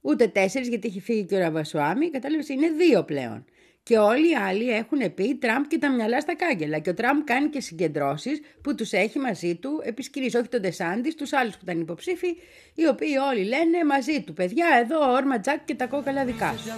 ούτε 0.00 0.26
τέσσερις 0.26 0.68
γιατί 0.68 0.88
έχει 0.88 1.00
φύγει 1.00 1.24
και 1.24 1.34
ο 1.34 1.38
Ραβασουάμι, 1.38 2.10
κατάλαβες 2.10 2.48
είναι 2.48 2.70
δύο 2.70 3.04
πλέον. 3.04 3.44
Και 3.82 3.98
όλοι 3.98 4.30
οι 4.30 4.34
άλλοι 4.34 4.70
έχουν 4.70 5.14
πει 5.14 5.34
Τραμπ 5.34 5.64
και 5.64 5.78
τα 5.78 5.90
μυαλά 5.90 6.20
στα 6.20 6.36
κάγκελα. 6.36 6.78
Και 6.78 6.90
ο 6.90 6.94
Τραμπ 6.94 7.20
κάνει 7.24 7.48
και 7.48 7.60
συγκεντρώσεις 7.60 8.40
που 8.62 8.74
τους 8.74 8.92
έχει 8.92 9.18
μαζί 9.18 9.54
του 9.54 9.82
επισκυρίσει, 9.84 10.36
όχι 10.36 10.48
τον 10.48 10.60
Ντεσάντης, 10.60 11.14
τους 11.14 11.32
άλλους 11.32 11.54
που 11.54 11.60
ήταν 11.62 11.80
υποψήφοι, 11.80 12.36
οι 12.74 12.86
οποίοι 12.86 13.14
όλοι 13.28 13.44
λένε 13.44 13.84
μαζί 13.84 14.22
του, 14.22 14.32
παιδιά, 14.32 14.66
εδώ 14.82 14.98
ο 15.08 15.12
Όρμα 15.12 15.40
Τζακ 15.40 15.64
και 15.64 15.74
τα 15.74 15.86
κόκαλα 15.86 16.24
δικά 16.24 16.54
σου. 16.56 16.70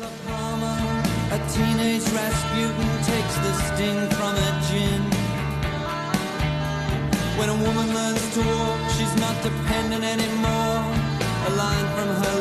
When 7.38 7.50
a 7.56 7.58
woman 7.66 7.88
learns 7.98 8.24
to 8.34 8.40
walk, 8.52 8.80
she's 8.94 9.14
not 9.24 9.36
dependent 9.42 10.04
anymore. 10.14 10.80
A 11.48 11.50
line 11.60 11.88
from 11.94 12.08
her 12.22 12.36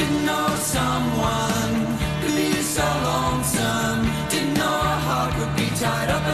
didn't 0.00 0.24
know 0.24 0.48
someone 0.56 1.98
could 2.22 2.34
be 2.34 2.52
so 2.62 2.86
lonesome. 3.04 4.08
Didn't 4.30 4.54
know 4.54 4.76
a 4.92 4.96
heart 5.06 5.34
could 5.34 5.54
be 5.56 5.68
tied 5.76 6.08
up 6.08 6.24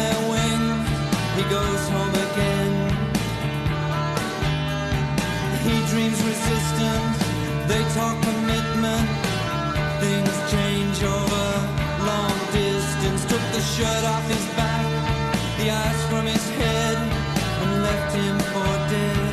their 0.00 0.18
wing, 0.32 0.64
he 1.36 1.44
goes 1.56 1.82
home 1.94 2.14
again. 2.28 2.72
He 5.66 5.76
dreams 5.92 6.20
resistance, 6.30 7.18
they 7.70 7.82
talk 7.98 8.16
commitment. 8.28 9.08
Things 10.04 10.36
change 10.50 10.98
over 11.02 11.46
long 12.10 12.36
distance. 12.52 13.20
Took 13.32 13.44
the 13.56 13.60
shirt 13.74 14.04
off 14.14 14.26
his 14.34 14.46
back, 14.56 14.86
the 15.58 15.66
eyes 15.70 16.00
from 16.10 16.24
his 16.26 16.46
head, 16.60 16.96
and 17.62 17.82
left 17.82 18.10
him 18.16 18.36
for 18.52 18.72
dead. 18.92 19.29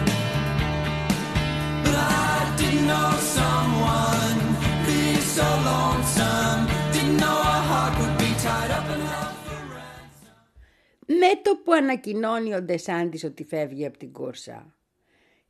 Το 11.42 11.56
που 11.64 11.72
ανακοινώνει 11.72 12.54
ο 12.54 12.62
Ντεσάντης 12.62 13.24
ότι 13.24 13.44
φεύγει 13.44 13.86
από 13.86 13.98
την 13.98 14.12
κούρσα. 14.12 14.76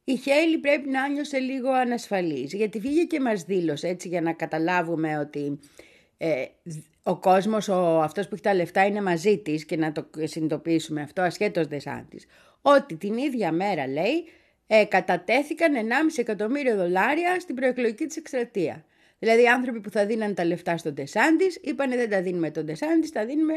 Η 0.03 0.15
Χέιλι 0.15 0.57
πρέπει 0.57 0.89
να 0.89 1.07
νιώσε 1.07 1.39
λίγο 1.39 1.69
ανασφαλής, 1.69 2.53
γιατί 2.53 2.79
φύγε 2.79 3.03
και 3.03 3.19
μας 3.19 3.43
δήλωσε 3.43 3.87
έτσι 3.87 4.07
για 4.07 4.21
να 4.21 4.33
καταλάβουμε 4.33 5.17
ότι 5.17 5.59
ε, 6.17 6.45
ο 7.03 7.15
κόσμος, 7.15 7.67
ο, 7.67 8.01
αυτός 8.01 8.27
που 8.27 8.33
έχει 8.33 8.43
τα 8.43 8.53
λεφτά 8.53 8.85
είναι 8.85 9.01
μαζί 9.01 9.37
της 9.37 9.65
και 9.65 9.77
να 9.77 9.91
το 9.91 10.09
συνειδητοποιήσουμε 10.23 11.01
αυτό 11.01 11.21
ασχέτως 11.21 11.67
Ντεσάντης. 11.67 12.25
Ότι 12.61 12.95
την 12.95 13.17
ίδια 13.17 13.51
μέρα 13.51 13.87
λέει 13.87 14.23
ε, 14.67 14.85
κατατέθηκαν 14.85 15.73
1,5 15.75 15.79
εκατομμύριο 16.15 16.75
δολάρια 16.75 17.39
στην 17.39 17.55
προεκλογική 17.55 18.05
της 18.05 18.17
εκστρατεία. 18.17 18.85
Δηλαδή 19.19 19.41
οι 19.41 19.47
άνθρωποι 19.47 19.79
που 19.79 19.89
θα 19.89 20.05
δίναν 20.05 20.33
τα 20.33 20.45
λεφτά 20.45 20.77
στον 20.77 20.93
Ντεσάντης 20.93 21.59
είπανε 21.61 21.95
δεν 21.95 22.09
τα 22.09 22.21
δίνουμε 22.21 22.51
τον 22.51 22.65
Ντεσάντης, 22.65 23.11
τα 23.11 23.25
δίνουμε 23.25 23.53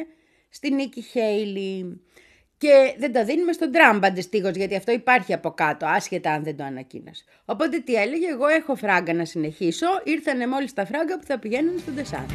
στη 0.50 0.70
Νίκη 0.70 1.00
Χέιλι. 1.00 2.00
Και 2.58 2.94
δεν 2.98 3.12
τα 3.12 3.24
δίνουμε 3.24 3.52
στον 3.52 3.72
Τραμπ 3.72 4.04
αντιστοίχως, 4.04 4.56
γιατί 4.56 4.76
αυτό 4.76 4.92
υπάρχει 4.92 5.32
από 5.32 5.50
κάτω, 5.50 5.86
άσχετα 5.86 6.32
αν 6.32 6.44
δεν 6.44 6.56
το 6.56 6.64
ανακοίνωσε. 6.64 7.24
Οπότε 7.44 7.78
τι 7.78 7.94
έλεγε, 7.94 8.26
εγώ 8.26 8.46
έχω 8.46 8.74
φράγκα 8.74 9.14
να 9.14 9.24
συνεχίσω, 9.24 9.86
ήρθανε 10.04 10.46
μόλις 10.46 10.72
τα 10.72 10.86
φράγκα 10.86 11.18
που 11.18 11.24
θα 11.24 11.38
πηγαίνουν 11.38 11.78
στον 11.78 11.94
Τεσάντη. 11.94 12.34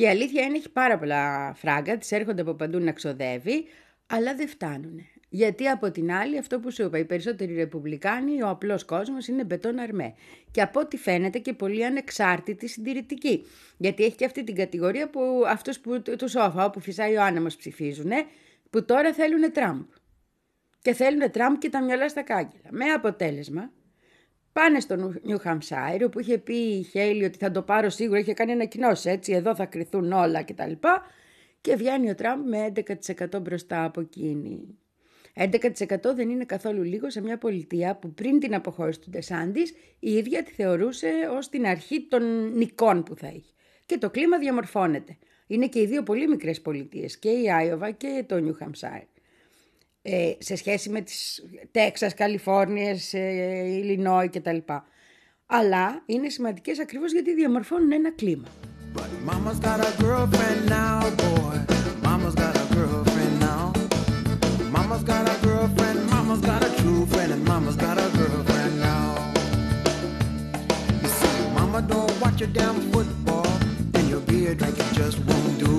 Και 0.00 0.06
η 0.06 0.08
αλήθεια 0.08 0.42
είναι 0.42 0.56
έχει 0.56 0.70
πάρα 0.70 0.98
πολλά 0.98 1.54
φράγκα, 1.54 1.98
τις 1.98 2.12
έρχονται 2.12 2.42
από 2.42 2.54
παντού 2.54 2.78
να 2.78 2.92
ξοδεύει, 2.92 3.64
αλλά 4.06 4.34
δεν 4.34 4.48
φτάνουν. 4.48 5.00
Γιατί 5.28 5.68
από 5.68 5.90
την 5.90 6.12
άλλη, 6.12 6.38
αυτό 6.38 6.60
που 6.60 6.72
σου 6.72 6.82
είπα, 6.82 6.98
οι 6.98 7.04
περισσότεροι 7.04 7.54
ρεπουμπλικάνοι, 7.54 8.42
ο 8.42 8.48
απλός 8.48 8.84
κόσμος 8.84 9.28
είναι 9.28 9.44
μπετόν 9.44 9.78
αρμέ. 9.78 10.14
Και 10.50 10.62
από 10.62 10.80
ό,τι 10.80 10.96
φαίνεται 10.96 11.38
και 11.38 11.52
πολύ 11.52 11.84
ανεξάρτητη 11.84 12.68
συντηρητική. 12.68 13.46
Γιατί 13.76 14.04
έχει 14.04 14.16
και 14.16 14.24
αυτή 14.24 14.44
την 14.44 14.54
κατηγορία 14.54 15.10
που 15.10 15.44
αυτού 15.46 15.80
που 15.80 16.02
του 16.02 16.28
σόφα, 16.28 16.64
όπου 16.64 16.80
φυσάει 16.80 17.16
ο 17.16 17.22
άνεμος 17.22 17.56
ψηφίζουν, 17.56 18.10
που 18.70 18.84
τώρα 18.84 19.12
θέλουν 19.12 19.52
Τραμπ. 19.52 19.82
Και 20.82 20.92
θέλουν 20.92 21.30
Τραμπ 21.30 21.58
και 21.58 21.68
τα 21.68 21.82
μυαλά 21.82 22.08
στα 22.08 22.22
κάγκελα. 22.22 22.68
Με 22.70 22.84
αποτέλεσμα 22.84 23.70
Πάνε 24.52 24.80
στο 24.80 24.96
Νιου 25.22 25.38
Χαμσάιρ, 25.38 26.04
όπου 26.04 26.20
είχε 26.20 26.38
πει 26.38 26.54
η 26.54 26.82
Χέιλι 26.82 27.24
ότι 27.24 27.38
θα 27.38 27.50
το 27.50 27.62
πάρω 27.62 27.88
σίγουρα, 27.88 28.18
είχε 28.18 28.32
κάνει 28.32 28.52
ανακοινώσεις 28.52 29.04
έτσι, 29.04 29.32
εδώ 29.32 29.54
θα 29.54 29.64
κρυθούν 29.64 30.12
όλα 30.12 30.42
κτλ. 30.42 30.72
Και 31.60 31.76
βγαίνει 31.76 32.10
ο 32.10 32.14
Τραμπ 32.14 32.46
με 32.46 32.72
11% 32.74 33.40
μπροστά 33.42 33.84
από 33.84 34.00
εκείνη. 34.00 34.78
11% 35.34 36.14
δεν 36.14 36.30
είναι 36.30 36.44
καθόλου 36.44 36.82
λίγο 36.82 37.10
σε 37.10 37.20
μια 37.20 37.38
πολιτεία 37.38 37.96
που 37.96 38.12
πριν 38.14 38.38
την 38.38 38.54
αποχώρηση 38.54 39.00
του 39.00 39.10
Ντεσάντης 39.10 39.74
η 39.98 40.12
ίδια 40.12 40.42
τη 40.42 40.52
θεωρούσε 40.52 41.10
ως 41.36 41.48
την 41.48 41.66
αρχή 41.66 42.06
των 42.08 42.52
νικών 42.52 43.02
που 43.02 43.16
θα 43.16 43.26
έχει. 43.26 43.54
Και 43.86 43.98
το 43.98 44.10
κλίμα 44.10 44.38
διαμορφώνεται. 44.38 45.18
Είναι 45.46 45.68
και 45.68 45.80
οι 45.80 45.86
δύο 45.86 46.02
πολύ 46.02 46.28
μικρές 46.28 46.60
πολιτείες, 46.60 47.18
και 47.18 47.30
η 47.30 47.50
Άιωβα 47.50 47.90
και 47.90 48.24
το 48.26 48.38
Νιου 48.38 48.54
Χαμσάιρ 48.54 49.02
ε, 50.12 50.36
σε 50.38 50.56
σχέση 50.56 50.88
με 50.88 51.00
τις 51.00 51.44
Τέξας, 51.70 52.14
Καλιφόρνιες, 52.14 53.14
ε, 53.14 53.64
Ιλινόη 53.66 54.28
κτλ. 54.28 54.56
Αλλά 55.46 56.02
είναι 56.06 56.28
σημαντικές 56.28 56.80
ακριβώς 56.80 57.12
γιατί 57.12 57.34
διαμορφώνουν 57.34 57.92
ένα 57.92 58.12
κλίμα. 58.12 58.48
But 58.94 59.10
mama's 59.30 59.60
got 59.68 59.78
a 59.88 59.90
girlfriend 60.02 60.60
now, 60.68 60.98
boy. 61.24 61.56
Mama's 62.08 62.34
got 62.42 62.54
a 62.62 62.64
girlfriend 62.76 63.34
now. 63.48 63.62
Mama's 64.76 65.04
got 65.12 65.24
a 65.34 65.36
girlfriend, 65.46 65.98
mama's 66.14 66.42
got 66.50 66.60
a 66.68 66.70
true 66.80 67.04
friend, 67.12 67.30
and 67.36 67.44
mama's 67.52 67.78
got 67.84 67.96
a 68.06 68.08
girlfriend 68.18 68.74
now. 68.90 69.08
You 71.02 71.10
see, 71.18 71.38
mama 71.58 71.78
don't 71.92 72.14
watch 72.22 72.38
your 72.42 72.52
damn 72.58 72.78
football, 72.92 73.50
and 73.96 74.04
your 74.12 74.22
beer 74.28 74.52
drinking 74.60 74.90
just 75.00 75.16
won't 75.28 75.54
do. 75.66 75.74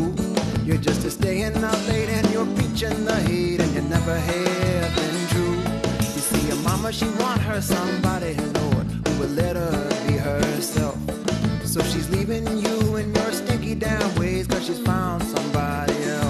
You're 0.72 0.78
just 0.78 1.04
a 1.04 1.12
staying 1.12 1.56
out 1.64 1.88
late 1.90 2.08
and 2.08 2.30
you're 2.32 2.46
preaching 2.46 3.04
the 3.04 3.16
hate 3.16 3.60
and 3.60 3.61
you 3.61 3.61
never 4.06 4.20
have 4.20 4.96
been 4.96 5.28
true. 5.30 5.58
You 6.00 6.22
see, 6.30 6.48
your 6.48 6.58
mama, 6.58 6.92
she 6.92 7.06
want 7.22 7.40
her 7.42 7.62
somebody, 7.62 8.34
Lord, 8.34 8.88
who 8.88 9.20
would 9.20 9.32
let 9.36 9.56
her 9.56 10.08
be 10.08 10.14
herself. 10.14 10.98
So 11.64 11.82
she's 11.84 12.10
leaving 12.10 12.46
you 12.58 12.96
in 12.96 13.14
your 13.14 13.32
stinky 13.32 13.76
damn 13.76 14.16
ways 14.16 14.48
cause 14.48 14.66
she's 14.66 14.80
found 14.80 15.24
somebody 15.24 15.94
else. 16.04 16.21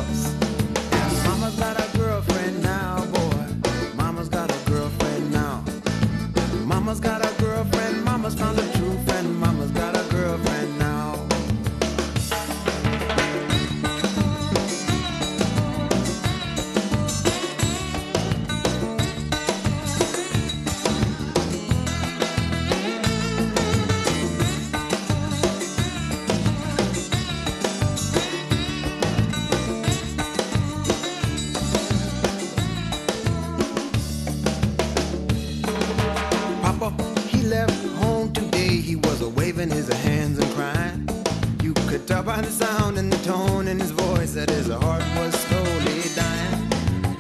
by 42.41 42.41
the 42.41 42.51
sound 42.51 42.99
and 42.99 43.13
the 43.13 43.21
tone 43.25 43.69
in 43.69 43.79
his 43.79 43.91
voice 43.91 44.33
that 44.35 44.49
his 44.51 44.69
heart 44.69 45.05
was 45.19 45.33
slowly 45.47 46.01
dying. 46.23 46.69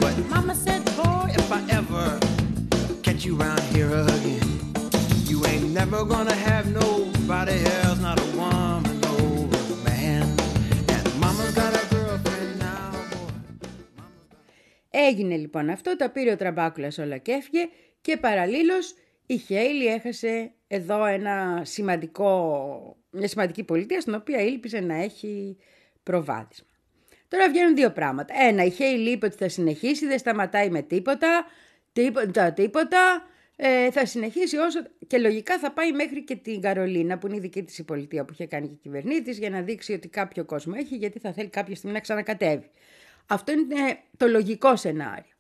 But 0.01 0.15
Mama 0.33 0.55
said, 0.55 0.83
boy, 0.97 1.27
if 1.41 1.49
I 1.53 1.61
ever 1.81 2.19
catch 3.03 3.25
you 3.27 3.35
round 3.37 3.61
here 3.75 3.93
again, 4.17 4.49
you 5.31 5.45
ain't 5.47 5.69
never 5.81 6.05
gonna 6.05 6.35
have 6.49 6.65
nobody 6.83 7.59
else, 7.83 7.99
not 8.01 8.19
a 8.27 8.29
woman, 8.39 9.01
no 9.07 9.17
man. 9.85 10.25
And 10.95 11.05
Mama's 11.21 11.53
got 11.61 11.73
a 11.81 11.85
girlfriend 11.95 12.59
now, 12.59 12.91
boy. 13.11 13.33
Έγινε 14.91 15.37
λοιπόν 15.37 15.71
αυτό, 15.71 15.97
τα 15.97 16.11
πήρε 16.11 16.31
ο 16.33 16.37
Τραμπάκουλας 16.37 16.99
όλα 16.99 17.17
και 17.17 17.33
έφυγε 17.33 17.69
και 18.01 18.17
παραλλήλως 18.17 18.95
η 19.34 19.38
Χέιλι 19.38 19.86
έχασε 19.86 20.52
εδώ 20.68 21.06
ένα 21.06 21.62
σημαντικό, 21.66 22.98
μια 23.10 23.28
σημαντική 23.28 23.64
πολιτεία 23.64 24.02
στην 24.02 24.14
οποία 24.16 24.42
ήλπιζε 24.42 24.80
να 24.80 24.96
έχει 24.96 25.58
προβάδισμα. 26.04 26.68
Τώρα 27.28 27.50
βγαίνουν 27.50 27.76
δύο 27.76 27.92
πράγματα. 27.92 28.34
Ένα, 28.38 28.64
η 28.64 28.70
Χέιλι 28.70 29.10
είπε 29.10 29.26
ότι 29.26 29.36
θα 29.36 29.50
συνεχίσει, 29.50 30.08
δεν 30.08 30.20
σταματάει 30.20 30.70
με 30.70 30.82
τίποτα, 30.82 31.46
τίποτα, 31.94 32.54
τίποτα. 32.54 33.26
ε, 33.56 33.92
θα 33.92 34.06
συνεχίσει 34.06 34.58
όσο 34.58 34.80
και 35.08 35.18
λογικά 35.18 35.60
θα 35.60 35.72
πάει 35.72 35.92
μέχρι 35.92 36.24
και 36.24 36.36
την 36.36 36.62
Καρολίνα 36.62 37.18
που 37.18 37.28
είναι 37.28 37.36
η 37.36 37.40
δική 37.40 37.64
της 37.64 37.78
η 37.78 37.84
πολιτεία 37.84 38.26
που 38.26 38.34
είχε 38.34 38.46
κάνει 38.46 38.68
και 38.68 38.76
κυβερνήτης 38.82 39.38
για 39.38 39.50
να 39.50 39.62
δείξει 39.62 39.94
ότι 39.94 40.08
κάποιο 40.08 40.46
κόσμο 40.46 40.74
έχει 40.78 40.96
γιατί 40.96 41.20
θα 41.20 41.34
θέλει 41.34 41.50
κάποια 41.50 41.76
στιγμή 41.76 41.94
να 41.94 42.02
ξανακατεύει. 42.02 42.70
Αυτό 43.28 43.52
είναι 43.52 44.00
το 44.18 44.28
λογικό 44.28 44.76
σενάριο. 44.76 45.31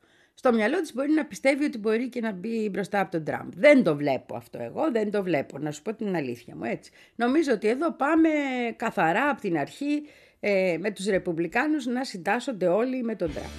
Στο 0.44 0.54
μυαλό 0.54 0.82
της 0.82 0.94
μπορεί 0.94 1.12
να 1.12 1.26
πιστεύει 1.26 1.64
ότι 1.64 1.78
μπορεί 1.78 2.10
και 2.10 2.22
να 2.22 2.32
μπει 2.32 2.70
μπροστά 2.70 3.00
από 3.00 3.12
τον 3.12 3.24
Τραμπ. 3.24 3.52
Δεν 3.56 3.84
το 3.84 3.96
βλέπω 3.96 4.36
αυτό 4.36 4.62
εγώ, 4.62 4.92
δεν 4.92 5.12
το 5.12 5.24
βλέπω. 5.24 5.58
Να 5.58 5.72
σου 5.72 5.82
πω 5.82 5.94
την 5.94 6.16
αλήθεια 6.16 6.56
μου 6.56 6.64
έτσι. 6.64 6.92
Νομίζω 7.16 7.54
ότι 7.54 7.68
εδώ 7.68 7.92
πάμε 7.92 8.30
καθαρά 8.76 9.30
από 9.30 9.42
την 9.42 9.58
αρχή 9.58 10.04
ε, 10.40 10.78
με 10.80 10.92
τους 10.92 11.06
Ρεπουμπλικάνους 11.06 11.86
να 11.86 12.04
συντάσσονται 12.04 12.68
όλοι 12.68 13.04
με 13.04 13.16
τον 13.16 13.34
Τραμπ. 13.34 13.50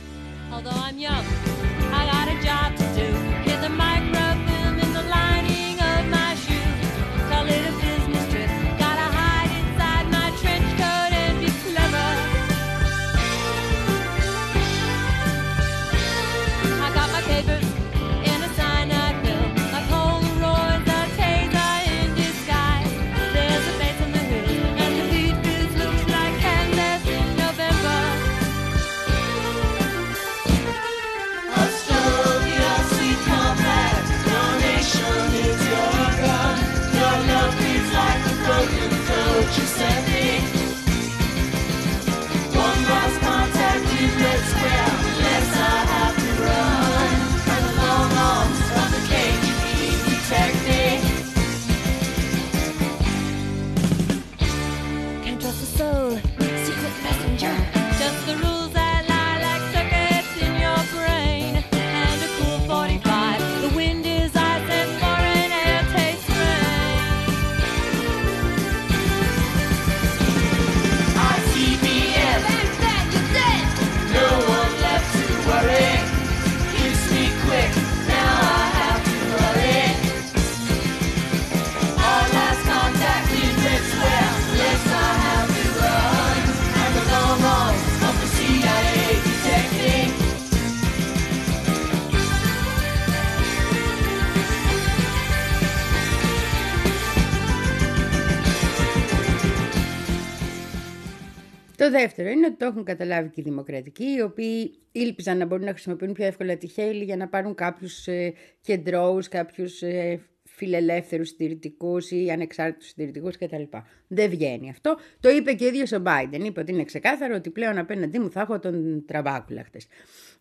Δεύτερο 101.92 102.28
είναι 102.28 102.46
ότι 102.46 102.56
το 102.56 102.64
έχουν 102.64 102.84
καταλάβει 102.84 103.28
και 103.28 103.40
οι 103.40 103.44
δημοκρατικοί, 103.44 104.04
οι 104.04 104.20
οποίοι 104.20 104.74
ήλπιζαν 104.92 105.38
να 105.38 105.46
μπορούν 105.46 105.64
να 105.64 105.70
χρησιμοποιούν 105.70 106.12
πιο 106.12 106.24
εύκολα 106.24 106.56
τη 106.56 106.66
Χέιλι 106.66 107.04
για 107.04 107.16
να 107.16 107.28
πάρουν 107.28 107.54
κάποιους 107.54 108.06
ε, 108.06 108.32
κεντρώους, 108.60 109.28
κάποιους 109.28 109.82
ε, 109.82 110.20
φιλελεύθερους 110.44 111.28
συντηρητικούς 111.28 112.10
ή 112.10 112.30
ανεξάρτητους 112.30 112.88
συντηρητικούς 112.88 113.36
κτλ. 113.36 113.62
Δεν 114.06 114.30
βγαίνει 114.30 114.70
αυτό. 114.70 114.98
Το 115.20 115.30
είπε 115.30 115.52
και 115.52 115.64
ο 115.64 115.68
ίδιος 115.68 115.92
ο 115.92 116.02
Biden. 116.06 116.40
Είπε 116.44 116.60
ότι 116.60 116.72
είναι 116.72 116.84
ξεκάθαρο 116.84 117.34
ότι 117.34 117.50
πλέον 117.50 117.78
απέναντί 117.78 118.18
μου 118.18 118.30
θα 118.30 118.40
έχω 118.40 118.58
τον 118.58 119.04
Τραμπάκουλα 119.06 119.64
χτε. 119.64 119.78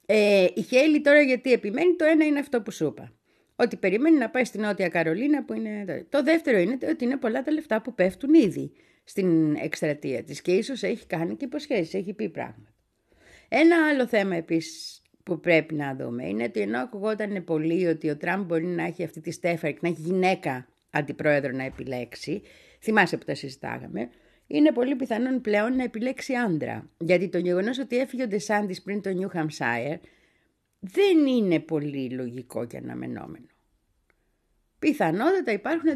Ε, 0.05 0.47
η 0.53 0.61
Χέιλι 0.61 1.01
τώρα 1.01 1.21
γιατί 1.21 1.51
επιμένει, 1.51 1.95
το 1.95 2.05
ένα 2.05 2.25
είναι 2.25 2.39
αυτό 2.39 2.61
που 2.61 2.71
σου 2.71 2.85
είπα. 2.85 3.13
Ότι 3.55 3.77
περιμένει 3.77 4.17
να 4.17 4.29
πάει 4.29 4.45
στη 4.45 4.57
Νότια 4.57 4.87
Καρολίνα 4.87 5.45
που 5.45 5.53
είναι. 5.53 6.05
Το 6.09 6.23
δεύτερο 6.23 6.57
είναι 6.57 6.77
ότι 6.89 7.03
είναι 7.03 7.17
πολλά 7.17 7.41
τα 7.43 7.51
λεφτά 7.51 7.81
που 7.81 7.93
πέφτουν 7.93 8.33
ήδη 8.33 8.71
στην 9.03 9.55
εκστρατεία 9.55 10.23
της 10.23 10.41
και 10.41 10.51
ίσως 10.51 10.83
έχει 10.83 11.05
κάνει 11.05 11.35
και 11.35 11.45
υποσχέσεις, 11.45 11.93
έχει 11.93 12.13
πει 12.13 12.29
πράγματα. 12.29 12.73
Ένα 13.49 13.87
άλλο 13.87 14.07
θέμα 14.07 14.35
επίσης 14.35 15.01
που 15.23 15.39
πρέπει 15.39 15.73
να 15.73 15.95
δούμε 15.95 16.27
είναι 16.27 16.43
ότι 16.43 16.59
ενώ 16.59 16.79
ακουγόταν 16.79 17.43
πολύ 17.43 17.87
ότι 17.87 18.09
ο 18.09 18.17
Τραμπ 18.17 18.45
μπορεί 18.45 18.65
να 18.65 18.83
έχει 18.83 19.03
αυτή 19.03 19.21
τη 19.21 19.31
στέφαρη 19.31 19.73
και 19.73 19.79
να 19.81 19.89
έχει 19.89 20.01
γυναίκα 20.01 20.67
αντιπρόεδρο 20.89 21.51
να 21.51 21.63
επιλέξει, 21.63 22.41
θυμάσαι 22.79 23.17
που 23.17 23.25
τα 23.25 23.35
συζητάγαμε, 23.35 24.09
είναι 24.47 24.71
πολύ 24.71 24.95
πιθανόν 24.95 25.41
πλέον 25.41 25.75
να 25.75 25.83
επιλέξει 25.83 26.33
άντρα. 26.33 26.89
Γιατί 26.97 27.29
το 27.29 27.37
γεγονός 27.37 27.79
ότι 27.79 27.97
έφυγε 27.97 28.23
ο 28.23 28.27
Ντεσάντης 28.27 28.81
πριν 28.81 29.01
το 29.01 29.09
Νιου 29.09 29.29
Χαμσάιερ 29.29 29.97
δεν 30.79 31.25
είναι 31.27 31.59
πολύ 31.59 32.09
λογικό 32.09 32.65
και 32.65 32.77
αναμενόμενο. 32.77 33.45
Πιθανότατα 34.79 35.51
υπάρχουν 35.51 35.95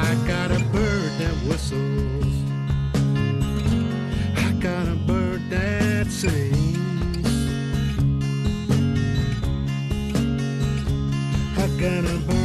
I 0.00 0.14
got 0.26 0.50
a 0.52 0.60
bird 0.72 1.12
that 1.18 1.34
whistles. 1.48 2.34
I 4.36 4.52
got 4.60 4.86
a 4.86 4.94
bird 5.06 5.42
that 5.50 6.06
sings. 6.10 7.28
I 11.58 11.66
got 11.80 12.04
a 12.04 12.18
bird. 12.26 12.37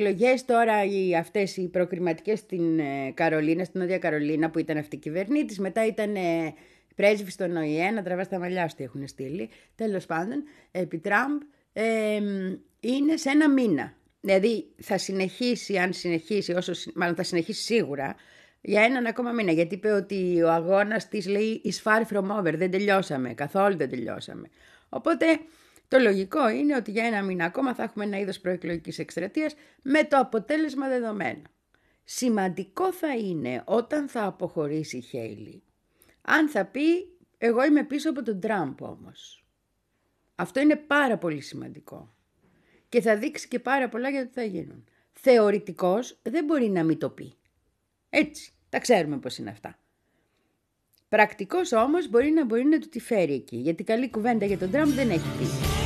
Εκλογές 0.00 0.44
τώρα 0.44 0.84
οι, 0.84 1.16
αυτές 1.16 1.56
οι 1.56 1.68
προκριματικές 1.68 2.38
στην 2.38 2.78
ε, 2.78 3.10
Καρολίνα, 3.14 3.64
στην 3.64 3.80
Νότια 3.80 3.98
Καρολίνα 3.98 4.50
που 4.50 4.58
ήταν 4.58 4.76
αυτή 4.76 4.96
η 4.96 4.98
κυβερνήτης, 4.98 5.58
μετά 5.58 5.86
ήταν 5.86 6.14
ε, 6.14 6.54
πρέσβης 6.94 7.32
στον 7.32 7.56
ΟΗΕ, 7.56 7.90
να 7.90 8.02
τραβάς 8.02 8.28
τα 8.28 8.38
μαλλιά 8.38 8.68
σου 8.68 8.76
έχουν 8.78 9.06
στείλει, 9.08 9.48
τέλος 9.74 10.06
πάντων, 10.06 10.42
επί 10.70 10.98
Τραμπ, 10.98 11.40
ε, 11.72 12.20
είναι 12.80 13.16
σε 13.16 13.30
ένα 13.30 13.50
μήνα. 13.50 13.94
Δηλαδή 14.20 14.66
θα 14.82 14.98
συνεχίσει, 14.98 15.78
αν 15.78 15.92
συνεχίσει, 15.92 16.52
όσο, 16.52 16.72
μάλλον 16.94 17.14
θα 17.14 17.22
συνεχίσει 17.22 17.62
σίγουρα, 17.62 18.14
για 18.60 18.82
έναν 18.82 19.06
ακόμα 19.06 19.32
μήνα. 19.32 19.52
Γιατί 19.52 19.74
είπε 19.74 19.90
ότι 19.90 20.42
ο 20.42 20.50
αγώνας 20.50 21.08
της 21.08 21.26
λέει 21.26 21.62
is 21.64 21.90
far 21.90 22.02
from 22.12 22.38
over, 22.38 22.54
δεν 22.56 22.70
τελειώσαμε, 22.70 23.34
καθόλου 23.34 23.76
δεν 23.76 23.88
τελειώσαμε. 23.90 24.48
Οπότε 24.88 25.26
το 25.90 25.98
λογικό 25.98 26.48
είναι 26.48 26.76
ότι 26.76 26.90
για 26.90 27.04
ένα 27.04 27.22
μήνα 27.22 27.44
ακόμα 27.44 27.74
θα 27.74 27.82
έχουμε 27.82 28.04
ένα 28.04 28.18
είδος 28.18 28.40
προεκλογικής 28.40 28.98
εκστρατείας 28.98 29.54
με 29.82 30.04
το 30.04 30.16
αποτέλεσμα 30.18 30.88
δεδομένο. 30.88 31.42
Σημαντικό 32.04 32.92
θα 32.92 33.16
είναι 33.16 33.62
όταν 33.66 34.08
θα 34.08 34.24
αποχωρήσει 34.24 34.96
η 34.96 35.00
Χέιλι. 35.00 35.62
Αν 36.22 36.48
θα 36.48 36.64
πει 36.64 37.16
εγώ 37.38 37.64
είμαι 37.64 37.84
πίσω 37.84 38.10
από 38.10 38.22
τον 38.22 38.40
Τραμπ 38.40 38.82
όμως. 38.82 39.44
Αυτό 40.34 40.60
είναι 40.60 40.76
πάρα 40.76 41.18
πολύ 41.18 41.40
σημαντικό. 41.40 42.14
Και 42.88 43.00
θα 43.00 43.16
δείξει 43.16 43.48
και 43.48 43.58
πάρα 43.58 43.88
πολλά 43.88 44.10
για 44.10 44.22
το 44.22 44.26
τι 44.26 44.34
θα 44.34 44.44
γίνουν. 44.44 44.84
Θεωρητικός 45.12 46.18
δεν 46.22 46.44
μπορεί 46.44 46.68
να 46.68 46.84
μην 46.84 46.98
το 46.98 47.10
πει. 47.10 47.34
Έτσι, 48.10 48.52
τα 48.68 48.78
ξέρουμε 48.78 49.18
πώς 49.18 49.38
είναι 49.38 49.50
αυτά. 49.50 49.78
Πρακτικός 51.08 51.72
όμως 51.72 52.08
μπορεί 52.08 52.30
να 52.30 52.44
μπορεί 52.44 52.64
να 52.64 52.78
του 52.78 52.88
τη 52.88 53.00
φέρει 53.00 53.34
εκεί, 53.34 53.56
γιατί 53.56 53.84
καλή 53.84 54.10
κουβέντα 54.10 54.46
για 54.46 54.58
τον 54.58 54.70
Τραμπ 54.70 54.88
δεν 54.88 55.10
έχει 55.10 55.38
πει. 55.38 55.79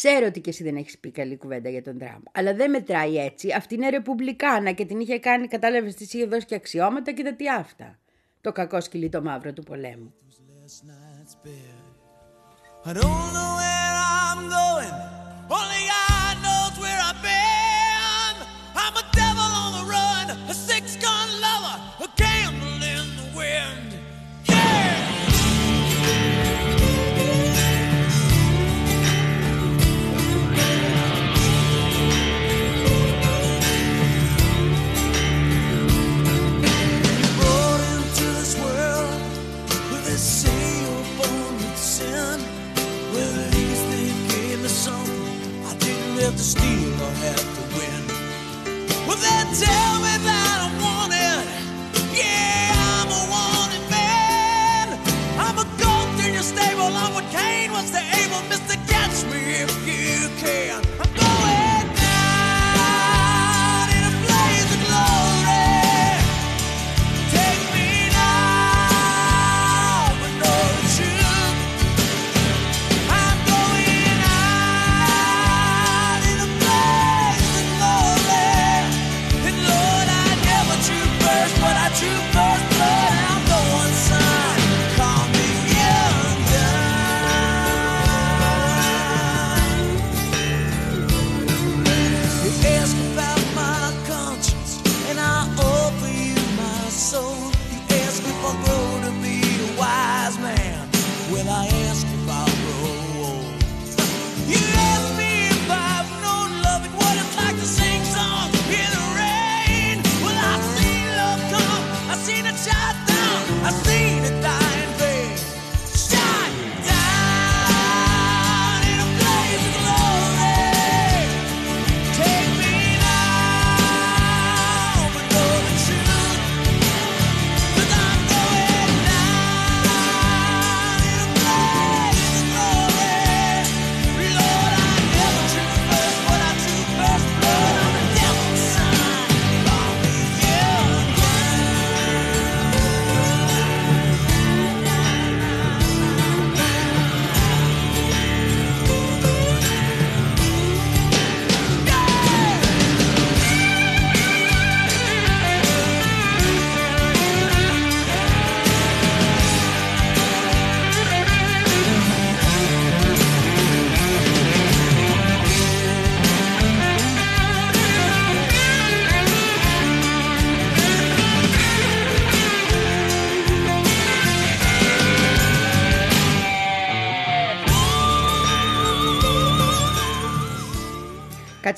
Ξέρω 0.00 0.26
ότι 0.26 0.40
και 0.40 0.50
εσύ 0.50 0.62
δεν 0.62 0.76
έχεις 0.76 0.98
πει 0.98 1.10
καλή 1.10 1.36
κουβέντα 1.36 1.68
για 1.68 1.82
τον 1.82 1.98
Τραμπ. 1.98 2.22
Αλλά 2.32 2.54
δεν 2.54 2.70
μετράει 2.70 3.16
έτσι. 3.16 3.52
Αυτή 3.52 3.74
είναι 3.74 3.88
ρεπουμπλικάνα 3.88 4.72
και 4.72 4.84
την 4.84 5.00
είχε 5.00 5.18
κάνει, 5.18 5.46
κατάλαβες, 5.46 5.94
της 5.94 6.12
είχε 6.12 6.24
δώσει 6.26 6.46
και 6.46 6.54
αξιώματα 6.54 7.12
και 7.12 7.22
τα 7.22 7.34
τι 7.34 7.48
αυτά. 7.48 7.98
Το 8.40 8.52
κακό 8.52 8.80
σκυλί 8.80 9.08
το 9.08 9.22
μαύρο 9.22 9.52
του 9.52 9.62
πολέμου. 9.62 10.14
steal 46.48 46.94
or 47.02 47.12
have 47.26 47.46
to 47.56 47.62
win. 47.76 48.02
Well, 49.06 49.20
they 49.20 49.40
tell 49.52 49.94
me 50.00 50.14
that 50.24 50.56
I'm 50.64 50.80
wanted. 50.80 51.44
Yeah, 52.16 52.72
I'm 52.96 53.08
a 53.12 53.22
wanted 53.28 53.84
man. 53.90 54.96
I'm 55.36 55.58
a 55.58 55.66
goat 55.76 56.24
in 56.24 56.32
your 56.32 56.42
stable. 56.42 56.88
I'm 56.88 57.12
what 57.12 57.28
Cain 57.28 57.70
was 57.70 57.90
the 57.90 58.00
able. 58.00 58.40
Mister, 58.48 58.80
catch 58.88 59.24
me 59.28 59.60
if 59.60 59.72
you 59.84 60.30
can. 60.40 60.87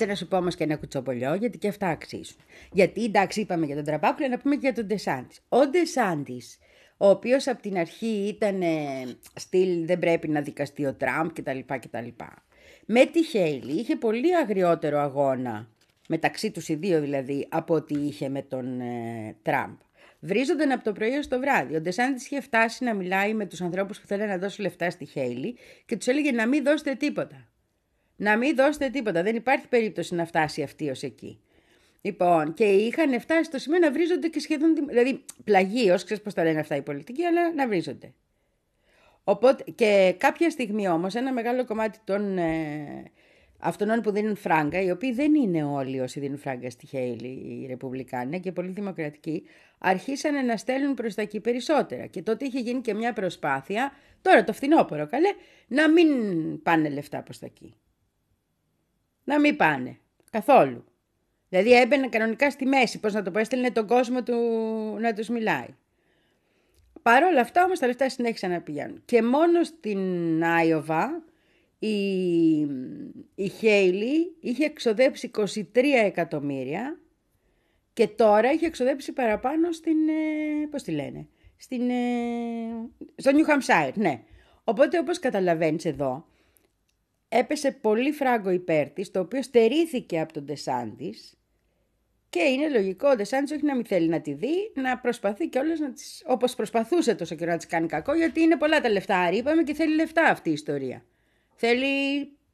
Κάτσε 0.01 0.15
να 0.15 0.19
σου 0.19 0.29
πω 0.29 0.37
όμως 0.37 0.55
και 0.55 0.65
ένα 0.65 0.77
κουτσοπολιό, 0.77 1.35
γιατί 1.35 1.59
και 1.59 1.69
αυτά 1.69 1.89
αξίζουν. 1.89 2.37
Γιατί 2.73 3.05
εντάξει, 3.05 3.41
είπαμε 3.41 3.67
για 3.67 3.75
τον 3.75 3.85
Τραμπάκουλα, 3.85 4.29
να 4.29 4.39
πούμε 4.39 4.55
και 4.55 4.61
για 4.63 4.73
τον 4.73 4.87
Ντεσάντης. 4.87 5.41
Ο 5.49 5.67
Ντεσάντης, 5.67 6.59
ο 6.97 7.09
οποίος 7.09 7.47
από 7.47 7.63
την 7.63 7.79
αρχή 7.79 8.27
ήταν 8.29 8.63
στυλ 9.35 9.87
δεν 9.87 9.99
πρέπει 9.99 10.29
να 10.29 10.41
δικαστεί 10.41 10.87
ο 10.87 10.95
Τραμπ 10.95 11.31
κτλ. 11.33 11.59
κτλ. 11.67 12.07
Με 12.87 13.05
τη 13.05 13.25
Χέιλι 13.25 13.73
είχε 13.73 13.97
πολύ 13.97 14.37
αγριότερο 14.37 14.99
αγώνα, 14.99 15.69
μεταξύ 16.09 16.51
τους 16.51 16.69
οι 16.69 16.75
δύο 16.75 17.01
δηλαδή, 17.01 17.47
από 17.51 17.75
ό,τι 17.75 17.95
είχε 17.95 18.29
με 18.29 18.43
τον 18.43 18.81
ε, 18.81 19.37
Τραμπ. 19.43 19.77
Βρίζονταν 20.21 20.71
από 20.73 20.85
το 20.85 20.93
πρωί 20.93 21.17
ως 21.17 21.29
το 21.29 21.39
βράδυ. 21.39 21.75
Ο 21.75 21.81
Ντεσάντης 21.81 22.25
είχε 22.25 22.41
φτάσει 22.41 22.85
να 22.85 22.95
μιλάει 22.95 23.35
με 23.35 23.47
τους 23.47 23.61
ανθρώπους 23.61 24.01
που 24.01 24.07
θέλουν 24.07 24.27
να 24.27 24.39
δώσουν 24.39 24.65
λεφτά 24.65 24.91
στη 24.91 25.05
Χέιλι 25.05 25.57
και 25.87 25.97
τους 25.97 26.07
έλεγε 26.07 26.33
να 26.33 26.47
μην 26.47 26.65
δώσετε 26.65 26.95
τίποτα 26.95 27.51
να 28.21 28.37
μην 28.37 28.57
δώσετε 28.57 28.89
τίποτα. 28.89 29.23
Δεν 29.23 29.37
υπάρχει 29.37 29.69
περίπτωση 29.69 30.15
να 30.15 30.25
φτάσει 30.25 30.63
αυτή 30.63 30.91
ως 30.91 31.03
εκεί. 31.03 31.41
Λοιπόν, 32.01 32.55
και 32.55 32.65
είχαν 32.65 33.21
φτάσει 33.21 33.45
στο 33.45 33.59
σημείο 33.59 33.79
να 33.79 33.93
βρίζονται 33.93 34.29
και 34.29 34.41
σχεδόν. 34.41 34.75
Δηλαδή, 34.89 35.25
πλαγίως, 35.45 36.05
ξέρεις 36.05 36.23
πώς 36.23 36.35
τα 36.35 36.45
λένε 36.45 36.61
αυτά 36.61 36.77
οι 36.77 36.83
πολιτικοί, 36.83 37.25
αλλά 37.25 37.55
να 37.55 37.69
βρίζονται. 37.69 38.13
Οπότε, 39.25 39.65
και 39.75 40.15
κάποια 40.19 40.51
στιγμή 40.51 40.89
όμως, 40.89 41.15
ένα 41.15 41.33
μεγάλο 41.33 41.65
κομμάτι 41.65 41.99
των 42.05 42.39
ε, 42.39 43.03
αυτών 43.59 44.01
που 44.01 44.11
δίνουν 44.11 44.37
φράγκα, 44.37 44.81
οι 44.81 44.91
οποίοι 44.91 45.13
δεν 45.13 45.35
είναι 45.35 45.65
όλοι 45.65 46.01
όσοι 46.01 46.21
δίνουν 46.21 46.39
φράγκα 46.39 46.71
στη 46.71 46.87
Χέιλι, 46.87 47.29
οι 47.29 47.67
Ρεπουμπλικάνοι 47.67 48.41
και 48.41 48.53
πολύ 48.53 48.69
δημοκρατικοί, 48.69 49.43
αρχίσαν 49.79 50.47
να 50.47 50.57
στέλνουν 50.57 50.95
προς 50.95 51.15
τα 51.15 51.23
εκεί 51.23 51.41
περισσότερα. 51.41 52.07
Και 52.07 52.23
τότε 52.23 52.45
είχε 52.45 52.59
γίνει 52.59 52.81
και 52.81 52.95
μια 52.95 53.13
προσπάθεια, 53.13 53.93
τώρα 54.23 54.45
το 54.45 54.53
φθινόπωρο 54.53 55.07
καλέ, 55.07 55.29
να 55.67 55.91
μην 55.91 56.09
πάνε 56.63 56.89
λεφτά 56.89 57.23
προς 57.23 57.39
τα 57.39 57.47
εκεί. 57.47 57.75
Να 59.25 59.41
μην 59.41 59.57
πάνε. 59.57 59.99
Καθόλου. 60.31 60.85
Δηλαδή 61.49 61.73
έμπαινε 61.73 62.09
κανονικά 62.09 62.51
στη 62.51 62.67
μέση, 62.67 63.01
πώς 63.01 63.13
να 63.13 63.23
το 63.23 63.31
πω, 63.31 63.39
έστελνε 63.39 63.71
τον 63.71 63.87
κόσμο 63.87 64.23
του 64.23 64.37
να 65.01 65.13
τους 65.13 65.29
μιλάει. 65.29 65.75
Παρ' 67.03 67.23
όλα 67.23 67.41
αυτά 67.41 67.65
όμως 67.65 67.79
τα 67.79 67.87
λεφτά 67.87 68.09
συνέχισαν 68.09 68.51
να 68.51 68.61
πηγαίνουν. 68.61 69.03
Και 69.05 69.23
μόνο 69.23 69.63
στην 69.63 70.45
Άιωβα 70.45 71.25
η, 71.79 72.61
η 73.35 73.49
Χέιλι 73.59 74.37
είχε 74.41 74.65
εξοδέψει 74.65 75.31
23 75.35 75.57
εκατομμύρια 76.05 76.99
και 77.93 78.09
τώρα 78.09 78.49
έχει 78.49 78.65
εξοδέψει 78.65 79.13
παραπάνω 79.13 79.73
στην, 79.73 80.09
ε, 80.09 80.67
πώς 80.71 80.83
τη 80.83 80.91
λένε, 80.91 81.27
στην, 81.57 81.91
ε, 81.91 81.95
στο 83.17 83.33
Νιου 83.33 83.45
Χαμσάιρ, 83.45 83.97
ναι. 83.97 84.23
Οπότε 84.65 84.99
όπως 84.99 85.19
καταλαβαίνεις 85.19 85.85
εδώ, 85.85 86.27
έπεσε 87.33 87.71
πολύ 87.71 88.13
φράγκο 88.13 88.51
υπέρ 88.51 88.91
της, 88.91 89.11
το 89.11 89.21
οποίο 89.21 89.43
στερήθηκε 89.43 90.21
από 90.21 90.33
τον 90.33 90.45
Ντεσάντης 90.45 91.35
και 92.31 92.43
είναι 92.43 92.69
λογικό 92.69 93.09
ο 93.09 93.17
Ντεσάντης 93.17 93.51
όχι 93.51 93.65
να 93.65 93.75
μην 93.75 93.85
θέλει 93.85 94.09
να 94.09 94.21
τη 94.21 94.33
δει, 94.33 94.73
να 94.75 94.99
προσπαθεί 94.99 95.49
κιόλας 95.49 95.79
να 95.79 95.93
τις, 95.93 96.23
όπως 96.27 96.55
προσπαθούσε 96.55 97.15
τόσο 97.15 97.35
καιρό 97.35 97.51
να 97.51 97.57
της 97.57 97.67
κάνει 97.67 97.87
κακό, 97.87 98.15
γιατί 98.15 98.41
είναι 98.41 98.57
πολλά 98.57 98.81
τα 98.81 98.91
λεφτά, 98.91 99.31
είπαμε, 99.33 99.63
και 99.63 99.75
θέλει 99.75 99.95
λεφτά 99.95 100.23
αυτή 100.23 100.49
η 100.49 100.53
ιστορία. 100.53 101.05
Θέλει 101.55 101.87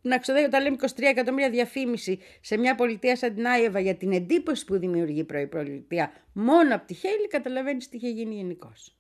να 0.03 0.19
ξοδεύει 0.19 0.47
όταν 0.47 0.63
λέμε 0.63 0.77
23 0.81 0.87
εκατομμύρια 0.99 1.51
διαφήμιση 1.51 2.19
σε 2.41 2.57
μια 2.57 2.75
πολιτεία 2.75 3.17
σαν 3.17 3.35
την 3.35 3.47
Άιεβα 3.47 3.81
για 3.81 3.95
την 3.95 4.13
εντύπωση 4.13 4.65
που 4.65 4.79
δημιουργεί 4.79 5.27
η 5.29 5.47
πολιτεία 5.47 6.13
μόνο 6.33 6.75
από 6.75 6.87
τη 6.87 6.95
Χέλη, 6.95 7.29
καταλαβαίνεις 7.29 7.89
τι 7.89 7.97
είχε 7.97 8.09
γίνει 8.09 8.35
γενικώς. 8.35 8.97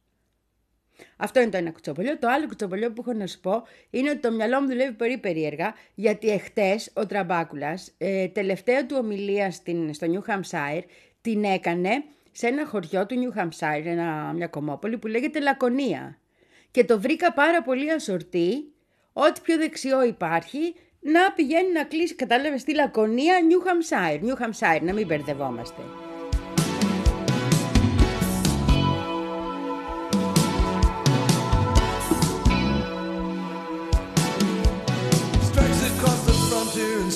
Αυτό 1.16 1.40
είναι 1.40 1.51
το 1.51 1.57
ένα 1.57 1.70
κουτσομπολιό. 1.70 2.18
Το 2.18 2.28
άλλο 2.28 2.47
κουτσομπολιό 2.47 2.92
που 2.92 3.03
έχω 3.07 3.18
να 3.18 3.26
σου 3.26 3.40
πω 3.40 3.62
είναι 3.90 4.11
ότι 4.11 4.18
το 4.18 4.32
μυαλό 4.32 4.61
μου 4.61 4.66
δουλεύει 4.66 4.92
πολύ 4.92 5.18
περίεργα 5.18 5.74
γιατί 5.94 6.30
εχθές 6.30 6.90
ο 6.94 7.07
Τραμπάκουλας, 7.07 7.94
ε, 7.99 8.28
τελευταία 8.28 8.86
του 8.86 8.97
ομιλία 8.99 9.51
στην, 9.51 9.94
στο 9.94 10.07
New 10.11 10.32
Hampshire, 10.32 10.82
την 11.20 11.44
έκανε 11.44 12.05
σε 12.32 12.47
ένα 12.47 12.66
χωριό 12.66 13.07
του 13.07 13.14
New 13.14 13.40
Hampshire, 13.40 13.84
ένα, 13.84 14.32
μια 14.36 14.47
κομμόπολη 14.47 14.99
που 14.99 15.07
λέγεται 15.07 15.40
Λακωνία. 15.40 16.18
Και 16.70 16.84
το 16.84 17.01
βρήκα 17.01 17.32
πάρα 17.32 17.62
πολύ 17.62 17.90
ασορτή, 17.90 18.72
ό,τι 19.12 19.40
πιο 19.40 19.57
δεξιό 19.57 20.05
υπάρχει, 20.05 20.74
να 21.01 21.32
πηγαίνει 21.32 21.72
να 21.72 21.84
κλείσει, 21.84 22.14
κατάλαβες, 22.14 22.61
στη 22.61 22.74
Λακωνία 22.74 23.34
New 23.49 23.68
Hampshire. 23.68 24.20
New 24.20 24.42
Hampshire, 24.42 24.82
να 24.82 24.92
μην 24.92 25.07
μπερδευόμαστε. 25.07 25.82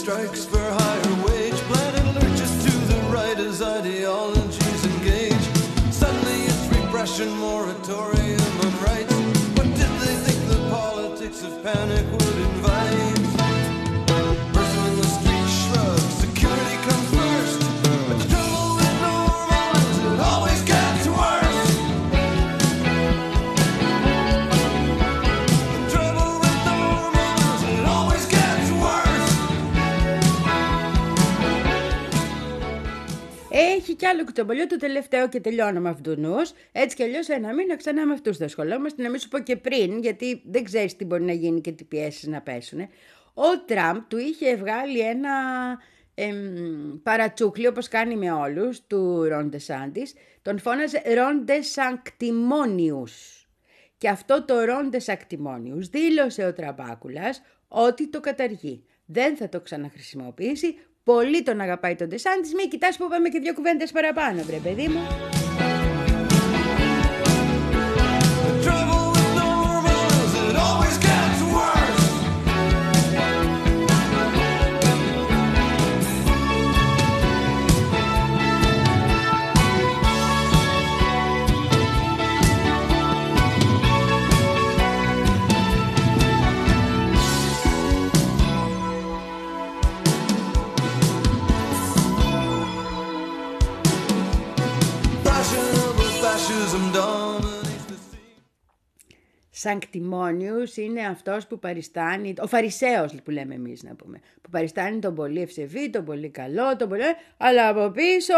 Strikes 0.01 0.47
for 0.47 0.59
higher 0.59 1.15
wage. 1.27 1.61
Planet 1.69 2.07
lurches 2.15 2.53
to 2.65 2.73
the 2.91 3.01
right 3.13 3.39
as 3.39 3.61
ideologies 3.61 4.85
engage. 4.93 5.47
Suddenly 5.93 6.45
it's 6.51 6.67
repression, 6.75 7.29
moratorium 7.37 8.41
on 8.65 8.73
rights. 8.81 9.13
What 9.57 9.69
did 9.81 9.93
they 10.03 10.17
think 10.25 10.41
the 10.49 10.61
politics 10.71 11.43
of 11.43 11.63
panic 11.63 12.11
would 12.13 12.30
κι 34.01 34.07
άλλο 34.07 34.25
κουτσομπολιό 34.25 34.67
το 34.67 34.77
τελευταίο 34.77 35.29
και 35.29 35.41
τελειώνω 35.41 35.81
με 35.81 35.89
αυτούς 35.89 36.53
Έτσι 36.73 36.97
κι 36.97 37.03
αλλιώς 37.03 37.29
ένα 37.29 37.55
μήνα 37.55 37.77
ξανά 37.77 38.07
με 38.07 38.13
αυτούς 38.13 38.37
θα 38.37 38.45
ασχολόμαστε. 38.45 39.03
Να 39.03 39.11
μην 39.11 39.21
σου 39.21 39.29
πω 39.29 39.39
και 39.39 39.57
πριν, 39.57 39.99
γιατί 39.99 40.43
δεν 40.45 40.65
ξέρεις 40.65 40.97
τι 40.97 41.05
μπορεί 41.05 41.23
να 41.23 41.33
γίνει 41.33 41.61
και 41.61 41.73
τι 41.73 41.85
πιέσεις 41.85 42.27
να 42.29 42.41
πέσουν. 42.41 42.81
Ο 43.35 43.59
Τραμπ 43.67 43.97
του 44.09 44.19
είχε 44.19 44.57
βγάλει 44.57 45.01
ένα 45.01 45.31
εμ, 46.15 47.03
παρατσούκλι, 47.03 47.67
όπως 47.67 47.89
κάνει 47.89 48.17
με 48.17 48.33
όλους, 48.33 48.87
του 48.87 49.25
Ρόντε 49.25 49.59
Σάντης. 49.59 50.15
Τον 50.43 50.59
φώναζε 50.59 51.03
Ρόντε 51.15 51.63
Σανκτιμόνιους. 51.63 53.45
Και 53.99 54.09
αυτό 54.09 54.45
το 54.45 54.65
Ρόντε 54.65 54.99
Σανκτιμόνιους 54.99 55.89
δήλωσε 55.89 56.45
ο 56.45 56.53
Τραμπάκουλας 56.53 57.43
ότι 57.69 58.09
το 58.09 58.21
καταργεί. 58.21 58.85
Δεν 59.07 59.37
θα 59.37 59.49
το 59.49 59.61
ξαναχρησιμοποιήσει 59.61 60.79
Πολύ 61.05 61.43
τον 61.43 61.61
αγαπάει 61.61 61.95
τον 61.95 62.09
Ντεσάντης, 62.09 62.55
μη 62.55 62.69
κοιτάς 62.69 62.97
που 62.97 63.09
πάμε 63.09 63.29
και 63.29 63.39
δύο 63.39 63.55
κουβέντες 63.55 63.93
παραπάνω, 63.93 64.43
βρε 64.43 64.57
παιδί 64.57 64.89
μου. 64.89 65.01
Σανκτιμόνιους 99.61 100.77
είναι 100.77 101.07
αυτός 101.07 101.47
που 101.47 101.59
παριστάνει, 101.59 102.35
ο 102.41 102.47
Φαρισαίος 102.47 103.15
που 103.25 103.31
λέμε 103.31 103.55
εμείς 103.55 103.83
να 103.83 103.95
πούμε, 103.95 104.21
που 104.43 104.51
παριστάνει 104.51 104.99
τον 104.99 105.15
πολύ 105.15 105.41
ευσεβή, 105.41 105.91
τον 105.91 106.05
πολύ 106.05 106.29
καλό, 106.29 106.77
τον 106.77 106.89
πολύ... 106.89 107.03
αλλά 107.37 107.69
από 107.69 107.91
πίσω 107.91 108.35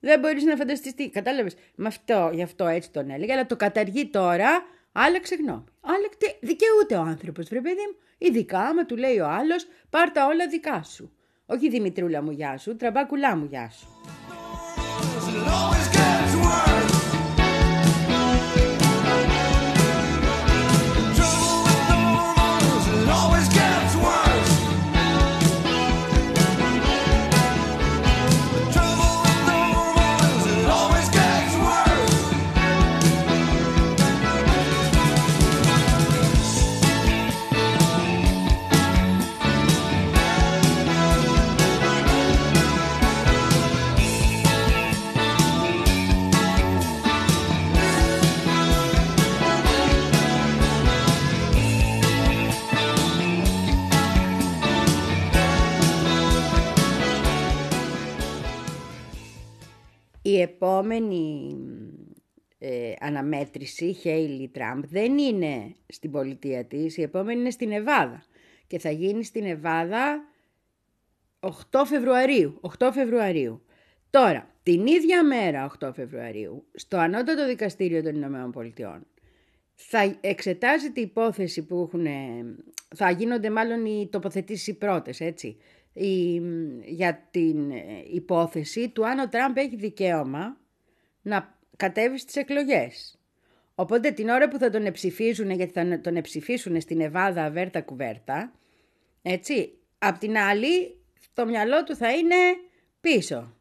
δεν 0.00 0.20
μπορείς 0.20 0.44
να 0.44 0.56
φανταστείς 0.56 0.94
τι. 0.94 1.10
Κατάλαβες, 1.10 1.54
με 1.74 1.86
αυτό, 1.86 2.30
γι' 2.32 2.42
αυτό 2.42 2.66
έτσι 2.66 2.90
τον 2.90 3.10
έλεγε, 3.10 3.32
αλλά 3.32 3.46
το 3.46 3.56
καταργεί 3.56 4.06
τώρα, 4.06 4.48
άλλαξε 4.92 5.34
γνώμη. 5.34 5.64
Άλλαξε, 5.80 6.38
δικαιούται 6.40 6.96
ο 6.96 7.00
άνθρωπος, 7.00 7.48
βρε 7.48 7.60
παιδί 7.60 7.86
μου. 7.90 7.96
Ειδικά 8.18 8.58
άμα 8.58 8.86
του 8.86 8.96
λέει 8.96 9.18
ο 9.18 9.26
άλλος, 9.26 9.66
πάρ' 9.90 10.10
τα 10.10 10.26
όλα 10.26 10.46
δικά 10.48 10.82
σου. 10.82 11.12
Όχι 11.46 11.68
Δημητρούλα 11.68 12.22
μου 12.22 12.30
γεια 12.30 12.58
σου, 12.58 12.76
τραμπάκουλά 12.76 13.36
μου 13.36 13.46
γεια 13.50 13.70
σου. 13.70 13.86
Η 60.28 60.40
επόμενη 60.40 61.56
ε, 62.58 62.92
αναμέτρηση, 63.00 63.92
Χέιλι 63.92 64.48
Τραμπ, 64.48 64.84
δεν 64.84 65.18
είναι 65.18 65.74
στην 65.86 66.10
πολιτεία 66.10 66.64
της, 66.64 66.96
η 66.96 67.02
επόμενη 67.02 67.40
είναι 67.40 67.50
στην 67.50 67.72
Εβάδα 67.72 68.22
και 68.66 68.78
θα 68.78 68.90
γίνει 68.90 69.24
στην 69.24 69.44
Εβάδα 69.44 70.24
8 71.40 71.50
Φεβρουαρίου. 71.86 72.60
8 72.78 72.90
Φεβρουαρίου. 72.92 73.62
Τώρα, 74.10 74.54
την 74.62 74.86
ίδια 74.86 75.24
μέρα 75.24 75.72
8 75.80 75.90
Φεβρουαρίου, 75.94 76.66
στο 76.74 76.96
Ανώτατο 76.96 77.46
Δικαστήριο 77.46 78.02
των 78.02 78.14
Ηνωμένων 78.14 78.50
Πολιτειών, 78.50 79.06
θα 79.80 80.16
εξετάζει 80.20 80.86
η 80.86 81.00
υπόθεση 81.00 81.62
που 81.62 81.82
έχουν, 81.82 82.06
θα 82.96 83.10
γίνονται 83.10 83.50
μάλλον 83.50 83.84
οι 83.84 84.08
τοποθετήσεις 84.12 84.76
πρώτες, 84.76 85.20
έτσι, 85.20 85.56
για 86.84 87.28
την 87.30 87.70
ε, 87.70 88.04
υπόθεση 88.12 88.88
του 88.88 89.06
αν 89.06 89.18
ο 89.18 89.28
Τραμπ 89.28 89.56
έχει 89.56 89.76
δικαίωμα 89.76 90.56
να 91.22 91.58
κατέβει 91.76 92.18
στις 92.18 92.36
εκλογές. 92.36 93.18
Οπότε 93.74 94.10
την 94.10 94.28
ώρα 94.28 94.48
που 94.48 94.58
θα 94.58 94.70
τον 94.70 94.86
εψηφίζουν, 94.86 95.50
γιατί 95.50 95.72
θα 95.72 96.00
τον 96.00 96.16
εψηφίσουν 96.16 96.80
στην 96.80 97.00
Εβάδα 97.00 97.50
βέρτα 97.50 97.82
κουβέρτα, 97.82 98.52
έτσι, 99.22 99.78
απ' 99.98 100.18
την 100.18 100.36
άλλη 100.36 100.96
το 101.34 101.46
μυαλό 101.46 101.84
του 101.84 101.96
θα 101.96 102.12
είναι 102.12 102.36
πίσω. 103.00 103.57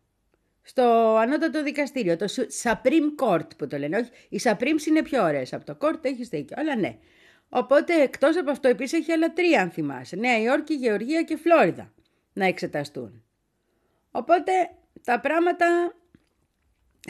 Στο 0.67 1.15
ανώτατο 1.19 1.63
δικαστήριο, 1.63 2.17
το 2.17 2.25
Supreme 2.63 3.25
Court 3.25 3.47
που 3.57 3.67
το 3.67 3.77
λένε. 3.77 3.97
Όχι, 3.97 4.09
οι 4.29 4.39
Supreme 4.43 4.87
είναι 4.87 5.01
πιο 5.01 5.23
ωραίες 5.23 5.53
από 5.53 5.65
το 5.65 5.77
Court, 5.81 5.99
έχεις 6.05 6.27
δίκιο. 6.27 6.55
Αλλά 6.59 6.75
ναι. 6.75 6.97
Οπότε 7.49 8.01
εκτός 8.01 8.37
από 8.37 8.51
αυτό 8.51 8.67
επίσης 8.67 8.99
έχει 8.99 9.11
άλλα 9.11 9.33
τρία 9.33 9.61
αν 9.61 9.69
θυμάσαι. 9.69 10.15
Νέα 10.15 10.39
Υόρκη, 10.39 10.73
Γεωργία 10.73 11.23
και 11.23 11.37
Φλόριδα 11.37 11.93
να 12.33 12.45
εξεταστούν. 12.45 13.23
Οπότε 14.11 14.51
τα 15.03 15.19
πράγματα 15.19 15.95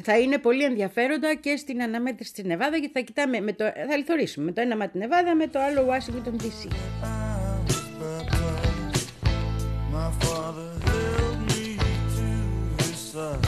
θα 0.04 0.20
είναι 0.20 0.38
πολύ 0.38 0.64
ενδιαφέροντα 0.64 1.34
και 1.34 1.56
στην 1.56 1.82
αναμέτρηση 1.82 2.34
της 2.34 2.44
Νεβάδας 2.44 2.80
γιατί 2.80 2.94
θα 2.94 3.00
κοιτάμε, 3.00 3.40
με 3.40 3.54
το, 3.54 3.64
θα 3.90 3.98
λιθορίσουμε 3.98 4.46
με 4.46 4.52
το 4.52 4.62
ένα 4.62 4.78
μάτι 4.78 4.98
Νεβάδα 4.98 5.36
με 5.36 5.48
το 5.48 5.60
άλλο 5.60 5.88
Washington 5.88 6.42
DC. 6.42 6.72
Να 9.92 10.12
δούμε 13.18 13.47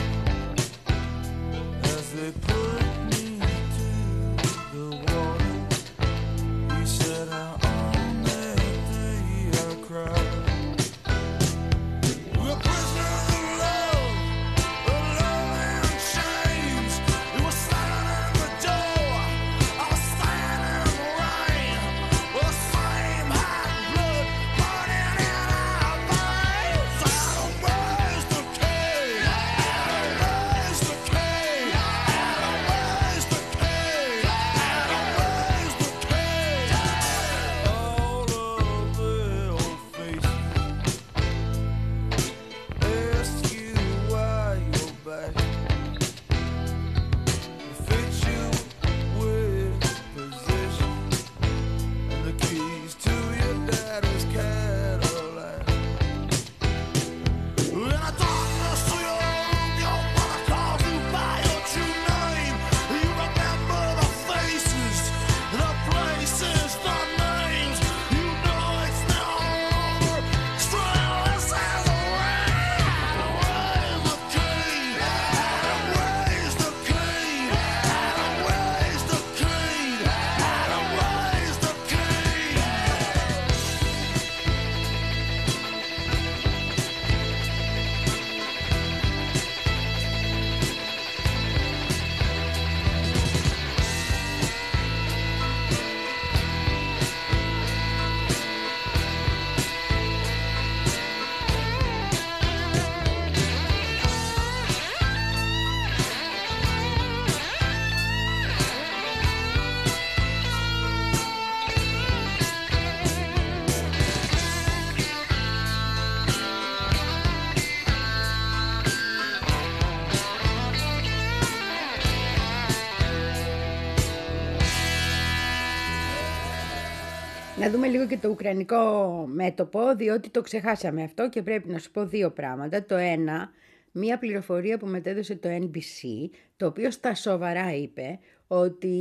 λίγο 127.90 128.08
και 128.08 128.18
το 128.18 128.30
ουκρανικό 128.30 129.26
μέτωπο, 129.28 129.96
διότι 129.96 130.30
το 130.30 130.42
ξεχάσαμε 130.42 131.04
αυτό 131.04 131.30
και 131.30 131.42
πρέπει 131.42 131.70
να 131.70 131.80
σου 131.80 131.92
πω 131.92 132.06
δύο 132.06 132.32
πράγματα. 132.32 132.86
Το 132.86 132.96
ένα, 132.96 133.52
μία 133.92 134.18
πληροφορία 134.18 134.78
που 134.78 134.86
μετέδωσε 134.86 135.36
το 135.36 135.50
NBC, 135.50 136.30
το 136.58 136.66
οποίο 136.66 136.92
στα 136.92 137.16
σοβαρά 137.16 137.76
είπε 137.76 138.20
ότι 138.48 138.98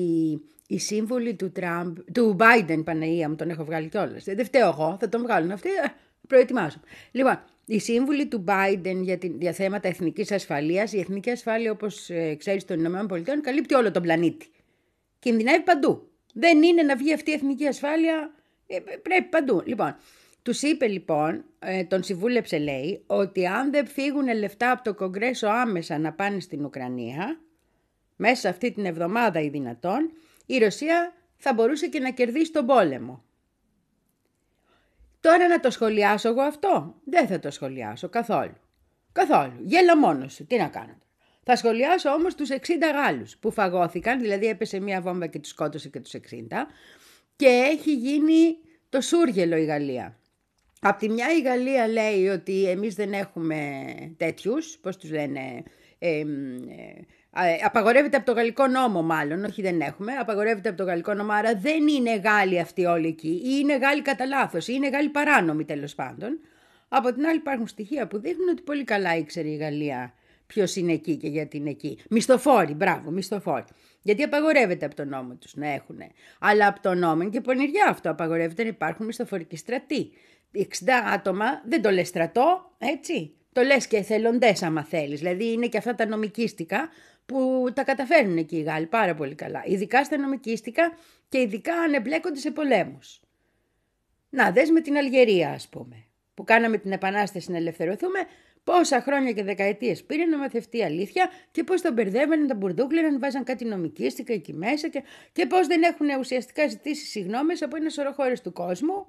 οι 0.67 0.79
σύμβουλοι 0.79 1.35
του, 1.35 1.53
Τραμπ, 1.53 1.97
του 2.13 2.37
Biden, 2.39 2.85
Παναγία 2.85 3.29
μου, 3.29 3.37
τον 3.37 3.51
έχω 3.51 3.65
βγάλει 3.65 3.89
κιόλας. 3.89 4.25
Δεν 4.25 4.45
φταίω 4.45 4.69
εγώ, 4.69 4.97
θα 5.01 5.09
τον 5.09 5.23
βγάλουν 5.23 5.51
αυτοί, 5.51 5.69
ε, 5.69 5.89
προετοιμάζω. 6.27 6.81
Λοιπόν, 7.11 7.41
οι 7.65 7.79
σύμβουλοι 7.79 8.27
του 8.27 8.45
Biden 8.49 9.01
για, 9.03 9.19
την, 9.19 9.41
για 9.41 9.53
θέματα 9.53 9.89
εθνικής 9.89 10.33
ασφαλείας, 10.33 10.93
η 10.93 10.99
εθνική 10.99 11.31
ασφάλεια 11.31 11.71
όπως 11.71 12.11
ε, 12.11 12.35
ξέρεις 12.35 12.65
των 12.65 12.85
ΗΠΑ 12.85 13.41
καλύπτει 13.41 13.75
όλο 13.75 13.91
τον 13.91 14.03
πλανήτη. 14.03 14.47
Κινδυνεύει 15.19 15.63
παντού. 15.63 16.11
Δεν 16.35 16.63
είναι 16.63 16.83
να 16.83 16.97
βγει 16.97 17.13
αυτή 17.13 17.31
η 17.31 17.35
εθνική 17.35 17.67
ασφάλεια 17.67 18.31
ε, 18.35 18.38
πρέπει 19.03 19.29
παντού. 19.31 19.63
Λοιπόν, 19.65 19.97
τους 20.43 20.63
είπε 20.63 20.87
λοιπόν, 20.87 21.45
ε, 21.59 21.85
τον 21.85 22.03
συμβούλεψε 22.03 22.59
λέει, 22.59 23.03
ότι 23.07 23.47
αν 23.47 23.71
δεν 23.71 23.87
φύγουν 23.87 24.35
λεφτά 24.39 24.71
από 24.71 24.83
το 24.83 24.95
Κογκρέσο 24.95 25.47
άμεσα 25.47 25.99
να 25.99 26.13
πάνε 26.13 26.41
στην 26.41 26.65
Ουκρανία, 26.65 27.41
μέσα 28.17 28.49
αυτή 28.49 28.73
την 28.73 28.85
εβδομάδα 28.85 29.41
ή 29.41 29.49
δυνατόν, 29.49 30.11
η 30.47 30.59
Ρωσία 30.59 31.13
θα 31.37 31.55
μπορούσε 31.55 31.89
και 31.89 32.01
να 32.01 32.11
κερδίσει 32.11 32.53
τον 32.53 32.67
πόλεμο. 32.67 33.23
Τώρα 35.21 35.49
να 35.49 35.61
το 35.61 35.71
σχολιάσω 35.71 36.29
εγώ 36.29 36.43
αυτό. 36.43 36.95
Δεν 37.05 37.27
θα 37.27 37.39
το 37.39 37.51
σχολιάσω 37.51 38.09
καθόλου. 38.09 38.55
Καθόλου. 39.13 39.53
Γέλα 39.65 39.97
μόνος 39.97 40.33
σου. 40.33 40.47
Τι 40.47 40.57
να 40.57 40.69
κάνω. 40.69 40.99
Θα 41.43 41.57
σχολιάσω 41.57 42.11
όμως 42.11 42.35
τους 42.35 42.49
60 42.51 42.57
Γάλλους 42.95 43.37
που 43.37 43.51
φαγώθηκαν, 43.51 44.21
δηλαδή 44.21 44.47
έπεσε 44.47 44.81
μία 44.81 45.01
βόμβα 45.01 45.27
και 45.27 45.39
τους 45.39 45.51
σκότωσε 45.51 45.89
και 45.89 46.01
τους 46.01 46.13
60, 46.15 46.67
και 47.39 47.47
έχει 47.47 47.95
γίνει 47.95 48.57
το 48.89 49.01
σούργελο 49.01 49.57
η 49.57 49.65
Γαλλία. 49.65 50.19
Απ' 50.81 50.99
τη 50.99 51.09
μια 51.09 51.27
η 51.39 51.41
Γαλλία 51.41 51.89
λέει 51.89 52.29
ότι 52.29 52.69
εμείς 52.69 52.95
δεν 52.95 53.13
έχουμε 53.13 53.57
τέτοιους, 54.17 54.79
πώς 54.83 54.97
τους 54.97 55.11
λένε, 55.11 55.63
ε, 55.99 56.19
ε, 56.19 56.25
απαγορεύεται 57.65 58.17
από 58.17 58.27
το 58.27 58.33
γαλλικό 58.33 58.67
νόμο 58.67 59.03
μάλλον, 59.03 59.45
όχι 59.45 59.63
δεν 59.63 59.81
έχουμε, 59.81 60.13
απαγορεύεται 60.13 60.69
από 60.69 60.79
το 60.79 60.85
γαλλικό 60.85 61.15
νόμο, 61.15 61.33
άρα 61.33 61.55
δεν 61.55 61.89
είναι 61.89 62.17
Γάλλοι 62.17 62.61
αυτοί 62.61 62.85
όλοι 62.85 63.07
εκεί, 63.07 63.29
ή 63.29 63.59
είναι 63.61 63.77
Γάλλοι 63.77 64.03
κατά 64.03 64.27
λάθος, 64.27 64.69
ή 64.69 64.73
είναι 64.77 64.89
Γάλλοι 64.89 65.09
παράνομοι 65.09 65.65
τέλος 65.65 65.95
πάντων. 65.95 66.41
Από 66.89 67.13
την 67.13 67.27
άλλη 67.27 67.37
υπάρχουν 67.37 67.67
στοιχεία 67.67 68.07
που 68.07 68.19
δείχνουν 68.19 68.49
ότι 68.49 68.63
πολύ 68.63 68.85
καλά 68.85 69.17
ήξερε 69.17 69.49
η 69.49 69.57
Γαλλία 69.57 70.15
ποιος 70.47 70.77
είναι 70.77 70.93
εκεί 70.93 71.17
και 71.17 71.29
γιατί 71.29 71.57
είναι 71.57 71.71
εκεί. 71.71 71.99
Μισθοφόροι, 72.09 72.75
μπράβο, 72.75 73.11
μισθοφόροι. 73.11 73.65
Γιατί 74.03 74.23
απαγορεύεται 74.23 74.87
από 74.87 74.95
τον 74.95 75.09
νόμο 75.09 75.35
τους 75.35 75.55
να 75.55 75.69
έχουν. 75.69 75.99
Αλλά 76.41 76.67
από 76.67 76.81
τον 76.81 76.99
νόμο 76.99 77.31
και 77.31 77.41
πονηριά 77.41 77.87
αυτό 77.89 78.11
απαγορεύεται 78.11 78.63
να 78.63 78.69
υπάρχουν 78.69 79.07
μισθοφορικοί 79.07 79.57
στρατοί. 79.57 80.11
60 80.53 80.63
άτομα 81.13 81.63
δεν 81.67 81.83
το 81.83 81.91
λες 81.91 82.09
στρατό, 82.09 82.75
έτσι. 82.79 83.33
Το 83.53 83.63
λες 83.63 83.87
και 83.87 83.97
εθελοντές, 83.97 84.63
άμα 84.63 84.85
θέλεις. 84.85 85.19
Δηλαδή 85.19 85.53
είναι 85.53 85.67
και 85.67 85.79
αυτά 85.79 85.95
τα 85.95 86.07
νομικίστικα 86.07 86.89
που 87.27 87.69
τα 87.75 87.85
καταφέρνουν 87.85 88.37
εκεί 88.37 88.57
οι 88.57 88.63
Γάλλοι 88.63 88.87
πάρα 88.87 89.15
πολύ 89.15 89.35
καλά. 89.35 89.63
Ειδικά 89.67 90.05
στα 90.05 90.19
νομικίστικα 90.19 90.93
και 91.29 91.41
ειδικά 91.41 91.75
αν 91.75 91.95
εμπλέκονται 91.95 92.39
σε 92.39 92.51
πολέμους. 92.51 93.21
Να 94.31 94.51
δες 94.51 94.71
με 94.71 94.81
την 94.81 94.97
Αλγερία 94.97 95.51
ας 95.51 95.69
πούμε, 95.69 96.05
που 96.35 96.45
κάναμε 96.45 96.79
την 96.79 96.93
επανάσταση 96.93 97.51
να 97.51 97.57
ελευθερωθούμε, 97.57 98.19
Πόσα 98.65 99.01
χρόνια 99.01 99.33
και 99.33 99.43
δεκαετίες 99.43 100.05
πήρε 100.05 100.25
να 100.25 100.39
μαθευτεί 100.39 100.83
αλήθεια 100.83 101.31
και 101.51 101.65
πώς 101.65 101.81
τον 101.81 101.93
μπερδεύανε, 101.93 102.47
τα 102.47 102.55
μπουρδούκλεραν, 102.55 103.19
βάζαν 103.19 103.45
κάτι 103.45 103.65
νομικίστικα 103.65 104.33
εκεί 104.33 104.53
μέσα 104.53 104.89
και, 104.89 105.03
και 105.33 105.47
πώς 105.47 105.67
δεν 105.67 105.83
έχουν 105.83 106.07
ουσιαστικά 106.19 106.69
ζητήσει 106.69 107.07
συγγνώμε 107.07 107.55
από 107.61 107.77
ένα 107.77 107.91
σωρό 107.91 108.13
χώρες 108.13 108.41
του 108.41 108.53
κόσμου 108.53 109.07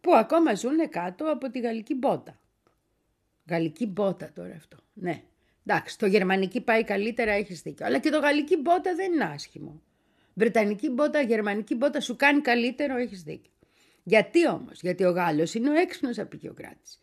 που 0.00 0.14
ακόμα 0.14 0.54
ζουν 0.54 0.88
κάτω 0.88 1.24
από 1.24 1.50
τη 1.50 1.58
γαλλική 1.58 1.94
μπότα. 1.94 2.38
Γαλλική 3.48 3.86
μπότα 3.86 4.30
τώρα 4.34 4.54
αυτό. 4.56 4.76
Ναι. 4.92 5.22
Εντάξει, 5.66 5.98
το 5.98 6.06
γερμανική 6.06 6.60
πάει 6.60 6.84
καλύτερα, 6.84 7.32
έχεις 7.32 7.62
δίκιο. 7.62 7.86
Αλλά 7.86 7.98
και 7.98 8.10
το 8.10 8.18
γαλλική 8.18 8.56
μπότα 8.56 8.94
δεν 8.94 9.12
είναι 9.12 9.24
άσχημο. 9.24 9.82
Βρετανική 10.34 10.90
μπότα, 10.90 11.20
γερμανική 11.20 11.74
μπότα 11.74 12.00
σου 12.00 12.16
κάνει 12.16 12.40
καλύτερο, 12.40 12.96
έχεις 12.96 13.22
δίκιο. 13.22 13.52
Γιατί 14.02 14.48
όμως, 14.48 14.80
γιατί 14.80 15.04
ο 15.04 15.10
Γάλλος 15.10 15.54
είναι 15.54 15.70
ο 15.70 15.72
έξυπνος 15.72 16.18
απεικιοκράτης. 16.18 16.98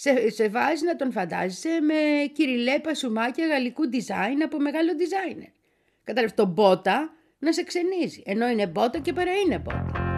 Σε, 0.00 0.30
σε 0.30 0.48
βάζει 0.48 0.84
να 0.84 0.96
τον 0.96 1.12
φαντάζεσαι 1.12 1.80
με 1.80 2.26
κυριλέ 2.32 2.78
πασουμάκια 2.78 3.46
γαλλικού 3.46 3.82
design 3.92 4.42
από 4.44 4.58
μεγάλο 4.58 4.90
designer. 4.98 5.52
Κατάλαβες 6.04 6.36
τον 6.36 6.48
μπότα 6.48 7.12
να 7.38 7.52
σε 7.52 7.62
ξενίζει, 7.62 8.22
ενώ 8.26 8.48
είναι 8.48 8.66
μπότα 8.66 8.98
και 8.98 9.12
παρά 9.12 9.32
είναι 9.32 9.58
μπότα. 9.58 10.09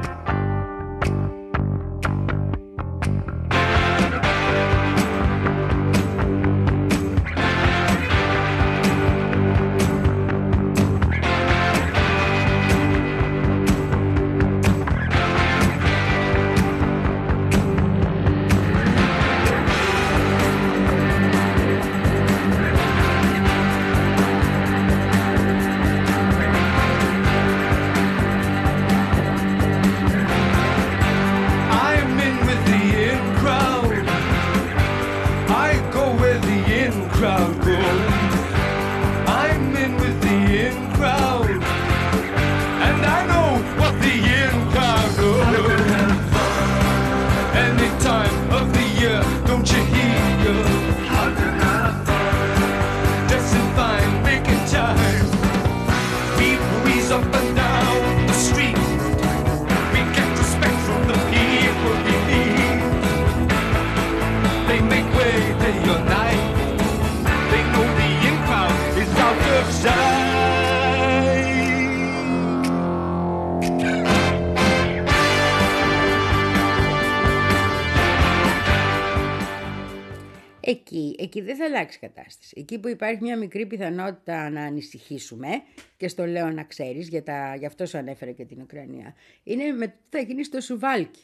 Αλλάξει 81.93 81.99
κατάσταση. 81.99 82.55
Εκεί 82.57 82.79
που 82.79 82.89
υπάρχει 82.89 83.23
μια 83.23 83.37
μικρή 83.37 83.67
πιθανότητα 83.67 84.51
να 84.51 84.63
ανησυχήσουμε, 84.63 85.49
και 85.97 86.09
στο 86.09 86.27
λέω 86.27 86.51
να 86.51 86.65
ξέρεις, 86.65 87.09
για 87.09 87.23
τα, 87.23 87.55
γι' 87.55 87.67
αυτό 87.67 87.87
σου 87.87 87.99
ανέφερε 87.99 88.33
και 88.33 88.45
την 88.45 88.61
Ουκρανία, 88.61 89.15
είναι 89.43 89.73
με, 89.73 89.95
θα 90.09 90.19
γίνει 90.19 90.45
στο 90.45 90.61
Σουβάλκι. 90.61 91.21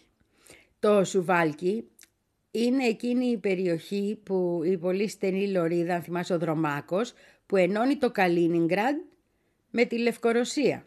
Το 0.79 1.05
Σουβάλκι 1.05 1.89
είναι 2.51 2.85
εκείνη 2.85 3.27
η 3.27 3.39
περιοχή 3.39 4.21
που 4.23 4.61
η 4.65 4.79
πολύ 4.79 5.09
στενή 5.09 5.49
λωρίδα, 5.49 5.95
αν 5.95 6.03
θυμάσαι 6.03 6.35
ο 6.35 6.39
Δρομάκος, 6.39 7.13
που 7.47 7.57
ενώνει 7.57 7.97
το 7.97 8.11
Καλίνιγκραντ 8.11 8.97
με 9.71 9.85
τη 9.85 9.99
Λευκορωσία. 9.99 10.87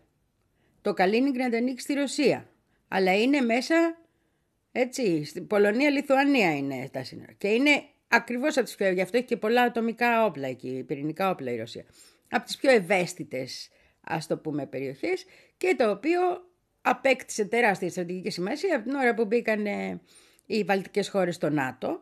Το 0.82 0.94
Καλίνιγκραντ 0.94 1.56
ανοίξει 1.56 1.84
στη 1.84 1.94
Ρωσία, 1.94 2.50
αλλά 2.88 3.22
είναι 3.22 3.42
μέσα, 3.42 3.98
έτσι, 4.72 5.24
στην 5.24 5.48
Πολωνία-Λιθουανία 5.48 6.56
είναι 6.56 6.90
τα 6.92 7.04
σύνορα. 7.04 7.32
Και 7.38 7.48
είναι 7.48 7.84
Ακριβώς 8.14 8.58
από 8.58 8.66
τις 8.66 8.76
πιο. 8.76 8.92
Γι' 8.92 9.02
αυτό 9.02 9.18
έχει 9.18 9.26
και 9.26 9.38
πολλά 9.38 9.62
ατομικά 9.62 10.26
όπλα 10.26 10.48
εκεί, 10.48 10.84
πυρηνικά 10.88 11.30
όπλα 11.30 11.52
η 11.52 11.58
Ρωσία. 11.58 11.86
Από 12.30 12.46
τις 12.46 12.58
πιο 12.58 12.72
ευαίσθητες, 12.72 13.70
ας 14.02 14.28
το 14.28 14.38
πούμε, 14.38 14.66
περιοχές 14.66 15.26
και 15.58 15.76
το 15.78 15.90
οποίο 15.90 16.20
απέκτησε 16.82 17.46
τεράστια 17.46 17.90
στρατηγική 17.90 18.30
σημασία 18.30 18.76
από 18.76 18.90
την 18.90 18.96
ώρα 18.96 19.14
που 19.14 19.26
μπήκαν 19.26 19.66
οι 20.46 20.64
βαλτικές 20.64 21.10
χώρες 21.10 21.36
στο 21.36 21.50
ΝΑΤΟ. 21.50 22.02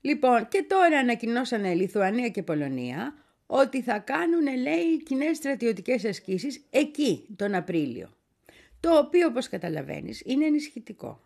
Λοιπόν, 0.00 0.48
και 0.48 0.64
τώρα 0.68 0.98
ανακοινώσανε 0.98 1.74
Λιθουανία 1.74 2.28
και 2.28 2.42
Πολωνία 2.42 3.14
ότι 3.46 3.82
θα 3.82 3.98
κάνουν, 3.98 4.56
λέει, 4.62 5.02
κοινές 5.02 5.36
στρατιωτικές 5.36 6.04
ασκήσεις 6.04 6.64
εκεί 6.70 7.26
τον 7.36 7.54
Απρίλιο. 7.54 8.16
Το 8.80 8.98
οποίο, 8.98 9.26
όπως 9.26 9.48
καταλαβαίνεις, 9.48 10.22
είναι 10.24 10.44
ενισχυτικό. 10.44 11.23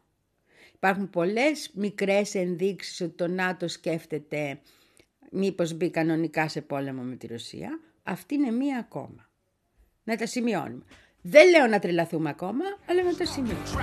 Υπάρχουν 0.81 1.11
πολλές 1.11 1.71
μικρές 1.75 2.35
ενδείξεις 2.35 3.01
ότι 3.01 3.15
το 3.17 3.29
ΝΑΤΟ 3.29 3.69
σκέφτεται 3.69 4.61
μήπως 5.31 5.73
μπει 5.73 5.91
κανονικά 5.91 6.49
σε 6.49 6.61
πόλεμο 6.61 7.03
με 7.03 7.17
τη 7.17 7.27
Ρωσία. 7.27 7.81
Αυτή 8.03 8.35
είναι 8.35 8.51
μία 8.51 8.79
ακόμα. 8.79 9.29
Να 10.05 10.17
τα 10.17 10.27
σημειώνουμε. 10.27 10.83
Δεν 11.23 11.51
λέω 11.51 11.67
να 11.67 11.79
τρελαθούμε 11.79 12.29
ακόμα, 12.29 12.65
αλλά 12.87 13.03
να 13.03 13.15
τα 13.15 13.25
σημειώσουμε. 13.25 13.83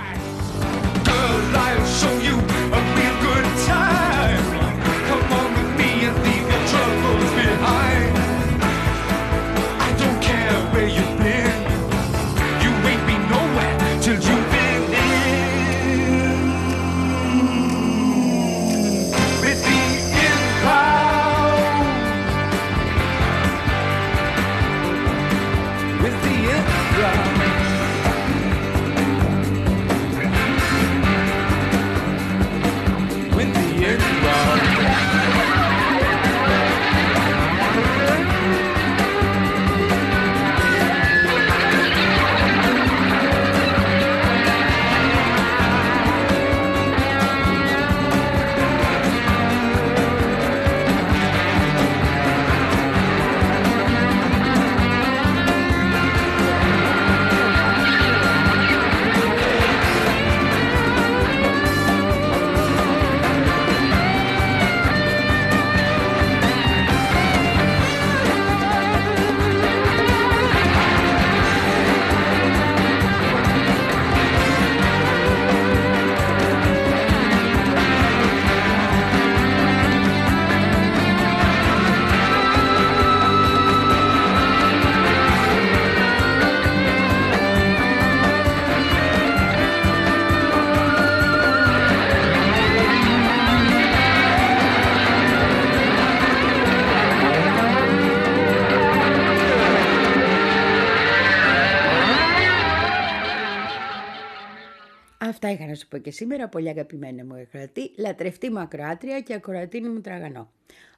Σου 105.76 105.88
πω 105.88 105.98
και 105.98 106.10
σήμερα, 106.10 106.48
πολύ 106.48 106.68
αγαπημένη 106.68 107.22
μου 107.22 107.34
ακροατή, 107.34 107.92
λατρευτή 107.96 108.50
μου 108.50 108.58
ακροάτρια 108.58 109.20
και 109.20 109.34
ακροατίνη 109.34 109.88
μου 109.88 110.00
τραγανό. 110.00 110.52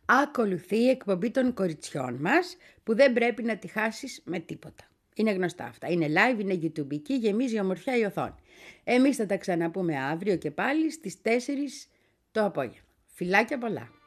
Ακολουθεί 0.04 0.76
η 0.76 0.88
εκπομπή 0.88 1.30
των 1.30 1.54
κοριτσιών 1.54 2.14
μας 2.14 2.56
που 2.82 2.94
δεν 2.94 3.12
πρέπει 3.12 3.42
να 3.42 3.56
τη 3.56 3.68
χάσεις 3.68 4.22
με 4.24 4.38
τίποτα. 4.38 4.84
Είναι 5.14 5.30
γνωστά 5.30 5.64
αυτά. 5.64 5.88
Είναι 5.88 6.06
live, 6.08 6.40
είναι 6.40 6.54
YouTube 6.62 7.00
και 7.02 7.14
γεμίζει 7.14 7.60
ομορφιά 7.60 7.96
η 7.96 8.04
οθόνη. 8.04 8.34
Εμείς 8.84 9.16
θα 9.16 9.26
τα 9.26 9.36
ξαναπούμε 9.36 9.98
αύριο 9.98 10.36
και 10.36 10.50
πάλι 10.50 10.90
στις 10.90 11.16
4 11.22 11.28
το 12.30 12.44
απόγευμα. 12.44 12.88
Φιλάκια 13.06 13.58
πολλά! 13.58 13.97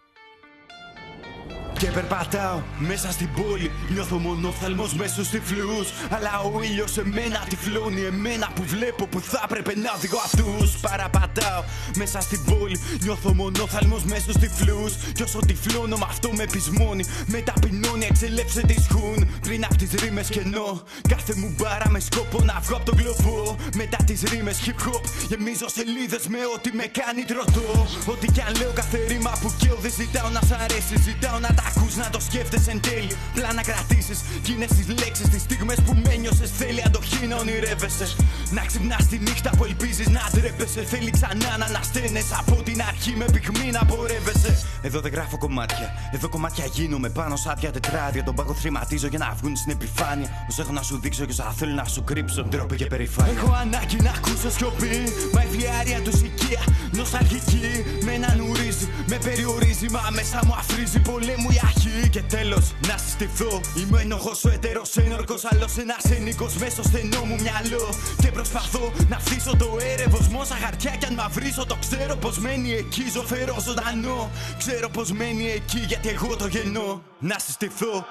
Και 1.81 1.87
περπατάω 1.87 2.61
μέσα 2.77 3.11
στην 3.11 3.29
πόλη. 3.33 3.71
Νιώθω 3.89 4.17
μονόφθαλμο 4.17 4.89
μέσω 4.93 5.21
τυφλούς. 5.21 5.87
Αλλά 6.09 6.39
ο 6.39 6.61
ήλιος 6.63 6.97
εμένα 6.97 7.39
τυφλώνει. 7.49 8.01
Εμένα 8.01 8.47
που 8.55 8.63
βλέπω 8.65 9.07
που 9.07 9.21
θα 9.21 9.41
έπρεπε 9.43 9.73
να 9.83 9.91
οδηγώ 9.95 10.19
αυτούς. 10.25 10.79
Παραπατάω 10.81 11.63
μέσα 11.95 12.21
στην 12.21 12.43
πόλη. 12.45 12.77
Νιώθω 13.01 13.33
μονόφθαλμο 13.33 13.97
μέσω 14.03 14.31
τυφλούς. 14.39 14.93
Κι 15.15 15.23
όσο 15.23 15.39
τυφλώνω 15.39 15.97
με 15.97 16.05
αυτό 16.09 16.29
με 16.31 16.45
πεισμώνει. 16.51 17.03
Με 17.25 17.39
ταπεινώνει, 17.41 18.05
εξελέψε 18.09 18.61
τη 18.61 18.81
σχούν. 18.81 19.19
Πριν 19.41 19.65
από 19.65 19.75
τις 19.75 19.91
ρήμες 20.01 20.27
κενό. 20.29 20.81
Κάθε 21.09 21.33
μου 21.35 21.55
μπάρα 21.57 21.89
με 21.89 21.99
σκόπο 21.99 22.43
να 22.43 22.59
βγω 22.63 22.75
από 22.75 22.85
τον 22.85 22.95
κλοπό. 22.95 23.55
Μετά 23.75 23.97
τις 24.05 24.21
ρήμες 24.31 24.57
hip 24.65 24.79
hop. 24.85 25.03
Γεμίζω 25.29 25.67
σελίδες 25.69 26.27
με 26.27 26.41
ό,τι 26.55 26.69
με 26.79 26.85
κάνει 26.99 27.23
τροτό. 27.31 27.87
Ό,τι 28.05 28.27
κι 28.31 28.41
αν 28.41 28.55
λέω 28.59 28.71
κάθε 28.73 28.99
ρήμα 29.07 29.33
που 29.41 29.53
καίω 29.57 29.77
δεν 29.81 29.93
ζητάω 29.99 30.29
να 30.29 30.41
σ' 30.47 30.55
αρέσει. 30.63 30.95
Ζητάω 31.07 31.39
να 31.45 31.51
τα 31.57 31.63
ακούς 31.69 31.95
να 31.95 32.09
το 32.09 32.19
σκέφτεσαι 32.27 32.71
εν 32.71 32.79
τέλει. 32.81 33.13
Πλά 33.33 33.53
να 33.53 33.61
κρατήσεις 33.61 34.19
κι 34.43 34.53
τι 34.87 34.93
λέξεις, 35.03 35.27
τι 35.29 35.39
στιγμές 35.39 35.79
που 35.85 35.93
με 36.05 36.15
νιώσε. 36.15 36.45
Θέλει 36.59 36.81
αντοχή 36.85 37.27
να 37.27 37.35
ονειρεύεσαι. 37.35 38.07
Να 38.51 38.61
ξυπνάς 38.65 39.05
τη 39.07 39.17
νύχτα 39.17 39.49
που 39.57 39.63
ελπίζεις 39.65 40.07
να 40.07 40.21
ντρέπεσαι. 40.31 40.81
Θέλει 40.83 41.11
ξανά 41.11 41.57
να 41.57 41.65
ανασταίνεσαι 41.65 42.35
από 42.39 42.55
την 42.63 42.81
αρχή 42.89 43.13
με 43.19 43.25
πυγμή 43.33 43.71
να 43.71 43.85
πορεύεσαι. 43.85 44.53
Εδώ 44.81 44.99
δεν 44.99 45.11
γράφω 45.11 45.37
κομμάτια. 45.37 45.87
Εδώ 46.11 46.29
κομμάτια 46.29 46.65
γίνομαι 46.65 47.09
πάνω 47.09 47.35
σαν 47.35 47.51
άδεια 47.51 47.71
τετράδια. 47.71 48.23
Τον 48.23 48.35
πάγο 48.35 48.53
θρηματίζω 48.53 49.07
για 49.07 49.19
να 49.19 49.35
βγουν 49.39 49.55
στην 49.55 49.71
επιφάνεια. 49.71 50.29
Όσο 50.49 50.61
έχω 50.61 50.71
να 50.71 50.81
σου 50.81 50.99
δείξω 50.99 51.25
και 51.25 51.31
όσα 51.31 51.53
θέλω 51.57 51.73
να 51.73 51.85
σου 51.85 52.03
κρύψω. 52.03 52.43
Ντρόπε 52.43 52.75
και 52.75 52.85
περηφάνεια. 52.85 53.33
Έχω 53.37 53.51
ανάγκη 53.63 53.97
να 54.01 54.11
ακούσω 54.17 54.49
σιωπή. 54.57 54.95
Μα 55.33 55.43
η 55.43 55.47
φλιάρια 55.51 55.99
τους 56.01 56.21
οικία. 56.21 56.61
Νοσταλγική 56.91 57.67
με 58.05 58.11
έναν 58.13 58.39
ουρίζει. 58.39 58.87
Με 59.07 59.17
περιορίζει 59.25 59.87
μα 59.89 60.01
μέσα 60.11 60.39
μου 60.45 60.53
αφρίζει. 60.53 60.99
Πολέμου 61.32 61.51
η 61.51 61.59
αρχή 61.63 62.09
και 62.09 62.21
τέλος 62.21 62.71
να 62.88 62.97
συστηθώ. 62.97 63.61
Είμαι 63.77 64.01
ενοχός 64.01 64.43
ο 64.45 64.49
έτερος 64.49 64.97
ένορκος. 64.97 65.45
Άλλος 65.45 65.77
ένας 65.77 66.03
ένικος 66.03 66.55
μέσω 66.55 66.84
στενό 66.84 67.23
μου 67.23 67.36
μυαλό. 67.41 67.89
Και 68.21 68.32
προσπαθώ 68.32 68.91
να 69.09 69.19
φτύσω 69.19 69.55
το 69.57 69.77
έρευος. 69.82 70.27
Μόσα 70.27 70.55
χαρτιά 70.55 70.91
κι 70.99 71.05
αν 71.05 71.13
μαυρίσω 71.13 71.65
το 71.65 71.77
ξέρω 71.79 72.15
πως 72.15 72.38
μένει 72.38 72.71
εκεί. 72.71 73.03
Ζωφερό 73.13 73.55
ζωντανό. 73.59 74.29
Ξέρω 74.57 74.89
πως 74.89 75.11
μένει 75.11 75.45
εκεί 75.49 75.79
γιατί 75.88 76.09
εγώ 76.09 76.36
το 76.36 76.47
γεννώ. 76.47 77.01
Να 77.19 77.36
συστηθώ. 77.39 78.05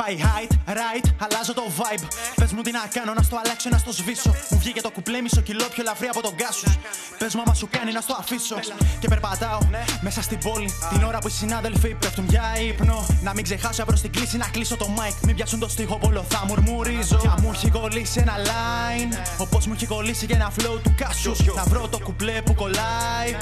Πάει 0.00 0.16
height, 0.26 0.52
right, 0.80 1.06
αλλάζω 1.18 1.54
το 1.54 1.64
vibe. 1.78 2.06
Πες 2.34 2.52
μου 2.52 2.62
τι 2.62 2.70
να 2.70 2.82
κάνω, 2.92 3.12
να 3.14 3.22
στο 3.22 3.36
αλλάξω, 3.44 3.68
να 3.68 3.78
στο 3.78 3.92
σβήσω. 3.92 4.34
Μου 4.50 4.58
βγήκε 4.58 4.80
το 4.80 4.90
κουπλέ 4.90 5.20
μισό 5.20 5.40
κιλό 5.40 5.64
πιο 5.74 5.82
λαφρύ 5.84 6.06
από 6.06 6.22
τον 6.22 6.34
κάσους. 6.36 6.78
Πες 7.18 7.34
μου 7.34 7.42
άμα 7.44 7.54
σου 7.54 7.68
κάνει 7.70 7.92
να 7.92 8.00
στο 8.00 8.16
αφήσω. 8.18 8.56
Και 9.00 9.08
περπατάω 9.08 9.58
μέσα 10.00 10.22
στην 10.22 10.38
πόλη. 10.38 10.70
Την 10.92 11.02
ώρα 11.04 11.18
που 11.18 11.28
οι 11.28 11.30
συνάδελφοι 11.30 11.94
πέφτουν 11.94 12.26
για 12.28 12.44
ύπνο. 12.68 13.06
Να 13.22 13.34
μην 13.34 13.44
ξεχάσω 13.44 13.84
προ 13.84 13.96
την 13.98 14.12
κλίση 14.12 14.36
να 14.36 14.48
κλείσω 14.48 14.76
το 14.76 14.88
mic. 14.98 15.14
Μην 15.22 15.34
πιάσουν 15.36 15.58
το 15.58 15.68
στίχο 15.68 15.98
πόλο, 15.98 16.24
θα 16.28 16.44
μουρμουρίζω. 16.46 17.16
Και 17.16 17.28
μου 17.40 17.50
έχει 17.54 17.70
κολλήσει 17.70 18.20
ένα 18.20 18.34
line. 18.50 19.12
Όπως 19.38 19.66
μου 19.66 19.72
έχει 19.76 19.86
κολλήσει 19.86 20.26
και 20.26 20.34
ένα 20.34 20.52
flow 20.58 20.78
του 20.82 20.94
κάσους. 20.96 21.38
Να 21.44 21.62
βρω 21.64 21.88
το 21.88 21.98
κουπλέ 21.98 22.42
που 22.42 22.54
κολλάει. 22.54 23.36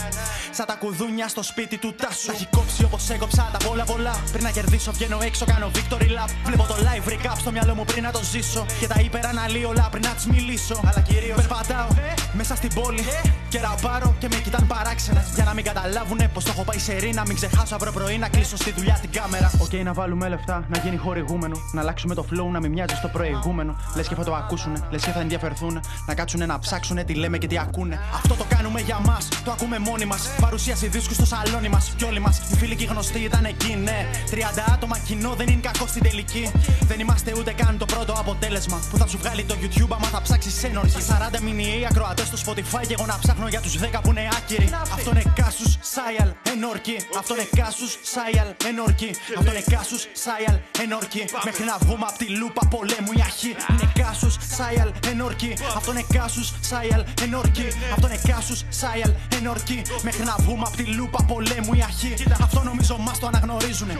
Σαν 0.54 0.66
τα 0.66 0.74
κουδούνια 0.74 1.28
στο 1.28 1.42
σπίτι 1.42 1.78
του 1.78 1.94
Τάσου. 1.94 2.26
Να 2.26 2.32
έχει 2.32 2.46
κόψει 2.46 2.84
όπως 2.84 3.10
έκοψα 3.10 3.48
τα 3.52 3.66
πολλά 3.66 3.84
πολλά. 3.84 4.14
Πριν 4.32 4.44
να 4.44 4.50
κερδίσω, 4.50 4.92
βγαίνω 4.92 5.18
έξω, 5.22 5.44
κάνω 5.44 5.70
victory 5.74 6.08
lap. 6.16 6.30
Βλέπω 6.44 6.64
το 6.64 6.74
live 6.86 7.08
recap 7.12 7.36
στο 7.38 7.50
μυαλό 7.50 7.74
μου 7.74 7.84
πριν 7.84 8.02
να 8.02 8.10
το 8.10 8.20
ζήσω. 8.22 8.66
Και 8.80 8.86
τα 8.86 9.00
υπεραναλύω 9.00 9.68
όλα 9.68 9.88
πριν 9.90 10.02
να 10.02 10.10
τη 10.10 10.30
μιλήσω. 10.30 10.80
Αλλά 10.84 11.00
κυρίως 11.00 11.36
περπατάω 11.36 11.88
μέσα 12.32 12.56
στην 12.56 12.74
πόλη. 12.74 13.04
Και 13.48 13.60
ραπάρω 13.60 14.14
και 14.18 14.28
με 14.28 14.36
κοιτάνε 14.36 14.66
παράξενα. 14.66 15.24
Για 15.34 15.44
να 15.44 15.54
μην 15.54 15.64
καταλάβουνε 15.64 16.28
πως 16.28 16.44
το 16.44 16.50
έχω 16.54 16.64
πάει 16.64 16.78
σε 16.78 16.92
ρίνα. 16.96 17.22
Μην 17.26 17.36
ξεχάσω 17.36 17.74
αύριο 17.74 17.92
πρωί 17.92 18.18
να 18.18 18.28
κλείσω 18.28 18.56
στη 18.56 18.72
δουλειά 18.72 18.98
την 19.00 19.10
κάμερα. 19.10 19.50
OK, 19.58 19.68
okay, 19.72 19.82
να 19.84 19.92
βάλουμε 19.92 20.28
λεφτά, 20.28 20.64
να 20.68 20.78
γίνει 20.78 20.96
χορηγούμενο. 20.96 21.56
Να 21.72 21.80
αλλάξουμε 21.80 22.14
το 22.14 22.24
flow, 22.30 22.50
να 22.52 22.60
μην 22.60 22.72
μοιάζει 22.72 22.94
στο 22.94 23.08
προηγούμενο. 23.08 23.76
Λες 23.96 24.08
και 24.08 24.14
θα 24.14 24.24
το 24.24 24.34
ακούσουν, 24.34 24.84
λες 24.90 25.02
και 25.04 25.10
θα 25.10 25.20
ενδιαφερθούν. 25.20 25.80
Να 26.06 26.14
κάτσουν 26.14 26.46
να 26.46 26.58
ψάξουν 26.58 27.04
τι 27.04 27.14
λέμε 27.14 27.38
και 27.38 27.46
τι 27.46 27.58
ακούνε. 27.58 28.00
Αυτό 28.14 28.34
το 28.34 28.44
κάνουμε 28.48 28.80
για 28.80 28.98
μας, 28.98 29.28
το 29.44 29.50
ακούμε 29.50 29.78
μόνοι 29.78 30.04
μας. 30.04 30.28
Παρουσίαση 30.46 30.86
δίσκου 30.88 31.14
στο 31.14 31.26
σαλόνι 31.26 31.68
μας. 31.68 31.92
Κι 31.96 32.04
όλοι 32.04 32.20
μας, 32.20 32.36
οι 32.50 32.56
φίλοι 32.56 32.76
και 32.76 32.84
οι 32.84 32.86
γνωστοί 32.86 33.18
ήταν 33.18 33.44
εκεί, 33.44 33.72
ναι. 33.86 33.98
30 34.30 34.64
άτομα 34.74 34.98
κοινό 34.98 35.34
δεν 35.34 35.48
είναι 35.48 35.60
κακό 35.60 35.86
στην 35.86 36.02
τελική. 36.02 36.50
Δεν 36.90 37.00
είμαστε 37.00 37.32
ούτε 37.38 37.52
καν 37.52 37.78
το 37.78 37.84
πρώτο 37.84 38.12
αποτέλεσμα 38.12 38.78
που 38.90 38.96
θα 38.96 39.06
σου 39.06 39.18
βγάλει 39.18 39.44
το 39.44 39.54
YouTube 39.62 39.92
άμα 39.96 40.06
θα 40.06 40.22
ψάξεις 40.22 40.64
ένορχη. 40.64 41.00
40 41.36 41.40
μηνιαίοι 41.40 41.86
ακροατές 41.90 42.26
στο 42.26 42.38
Spotify 42.44 42.82
και 42.86 42.94
εγώ 42.98 43.06
να 43.06 43.18
ψάχνω 43.22 43.48
για 43.48 43.60
τους 43.60 43.74
10 43.78 44.00
που 44.02 44.10
είναι 44.10 44.28
άκυροι. 44.36 44.70
Αυτό 44.96 45.10
είναι 45.10 45.24
κάσους, 45.34 45.78
Σάιαλ, 45.94 46.30
ενόρκη. 46.52 46.96
Αυτό 47.18 47.34
είναι 47.34 47.48
κάσους, 47.56 47.92
Σάιαλ, 48.12 48.48
ενόρκη. 48.68 49.10
Αυτό 49.38 49.50
είναι 49.50 49.64
κάσους, 49.74 50.02
Σάιαλ, 50.24 50.56
ενόρκη. 50.82 51.24
Μέχρι 51.44 51.64
να 51.64 51.76
βγούμε 51.82 52.06
από 52.08 52.18
τη 52.18 52.28
λούπα 52.40 52.62
πολέμου 52.74 53.12
η 53.18 53.22
αρχή. 53.28 53.52
Είναι 53.70 53.86
κάσους, 54.00 54.34
Σάιαλ, 54.56 54.90
ενόρκη. 55.10 55.52
Αυτό 55.78 55.90
είναι 55.92 56.04
κάσους, 56.16 56.48
Σάιαλ, 56.70 57.02
ενόρκη. 57.24 57.66
Αυτό 57.94 58.06
είναι 58.08 58.20
κάσους, 58.28 58.60
Σάιαλ, 58.80 59.12
ενόρκη. 59.38 59.78
Μέχρι 60.08 60.24
να 60.30 60.31
βγούμε 60.38 60.62
από 60.66 60.76
τη 60.76 60.84
λούπα 60.84 61.24
πολέμου 61.24 61.74
η 61.74 61.82
αρχή. 61.82 62.14
Αυτό 62.42 62.62
νομίζω 62.62 62.96
μας 62.98 63.18
το 63.18 63.26
αναγνωρίζουνε. 63.26 63.98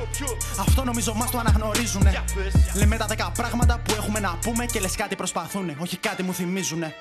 Αυτό 0.61 0.85
νομίζω 0.85 1.15
μας 1.15 1.31
το 1.31 1.39
αναγνωρίζουνε. 1.39 2.25
Λέμε 2.75 2.97
τα 2.97 3.07
δέκα 3.07 3.31
πράγματα 3.37 3.81
που 3.85 3.95
έχουμε 3.99 4.21
να 4.21 4.39
πούμε 4.43 4.65
και 4.67 4.81
λες 4.81 4.97
κάτι 4.97 5.17
προσπαθούνε. 5.17 5.77
Όχι 5.79 5.97
κάτι 5.97 6.23
μου 6.23 6.35
θυμίζουνε. 6.35 6.95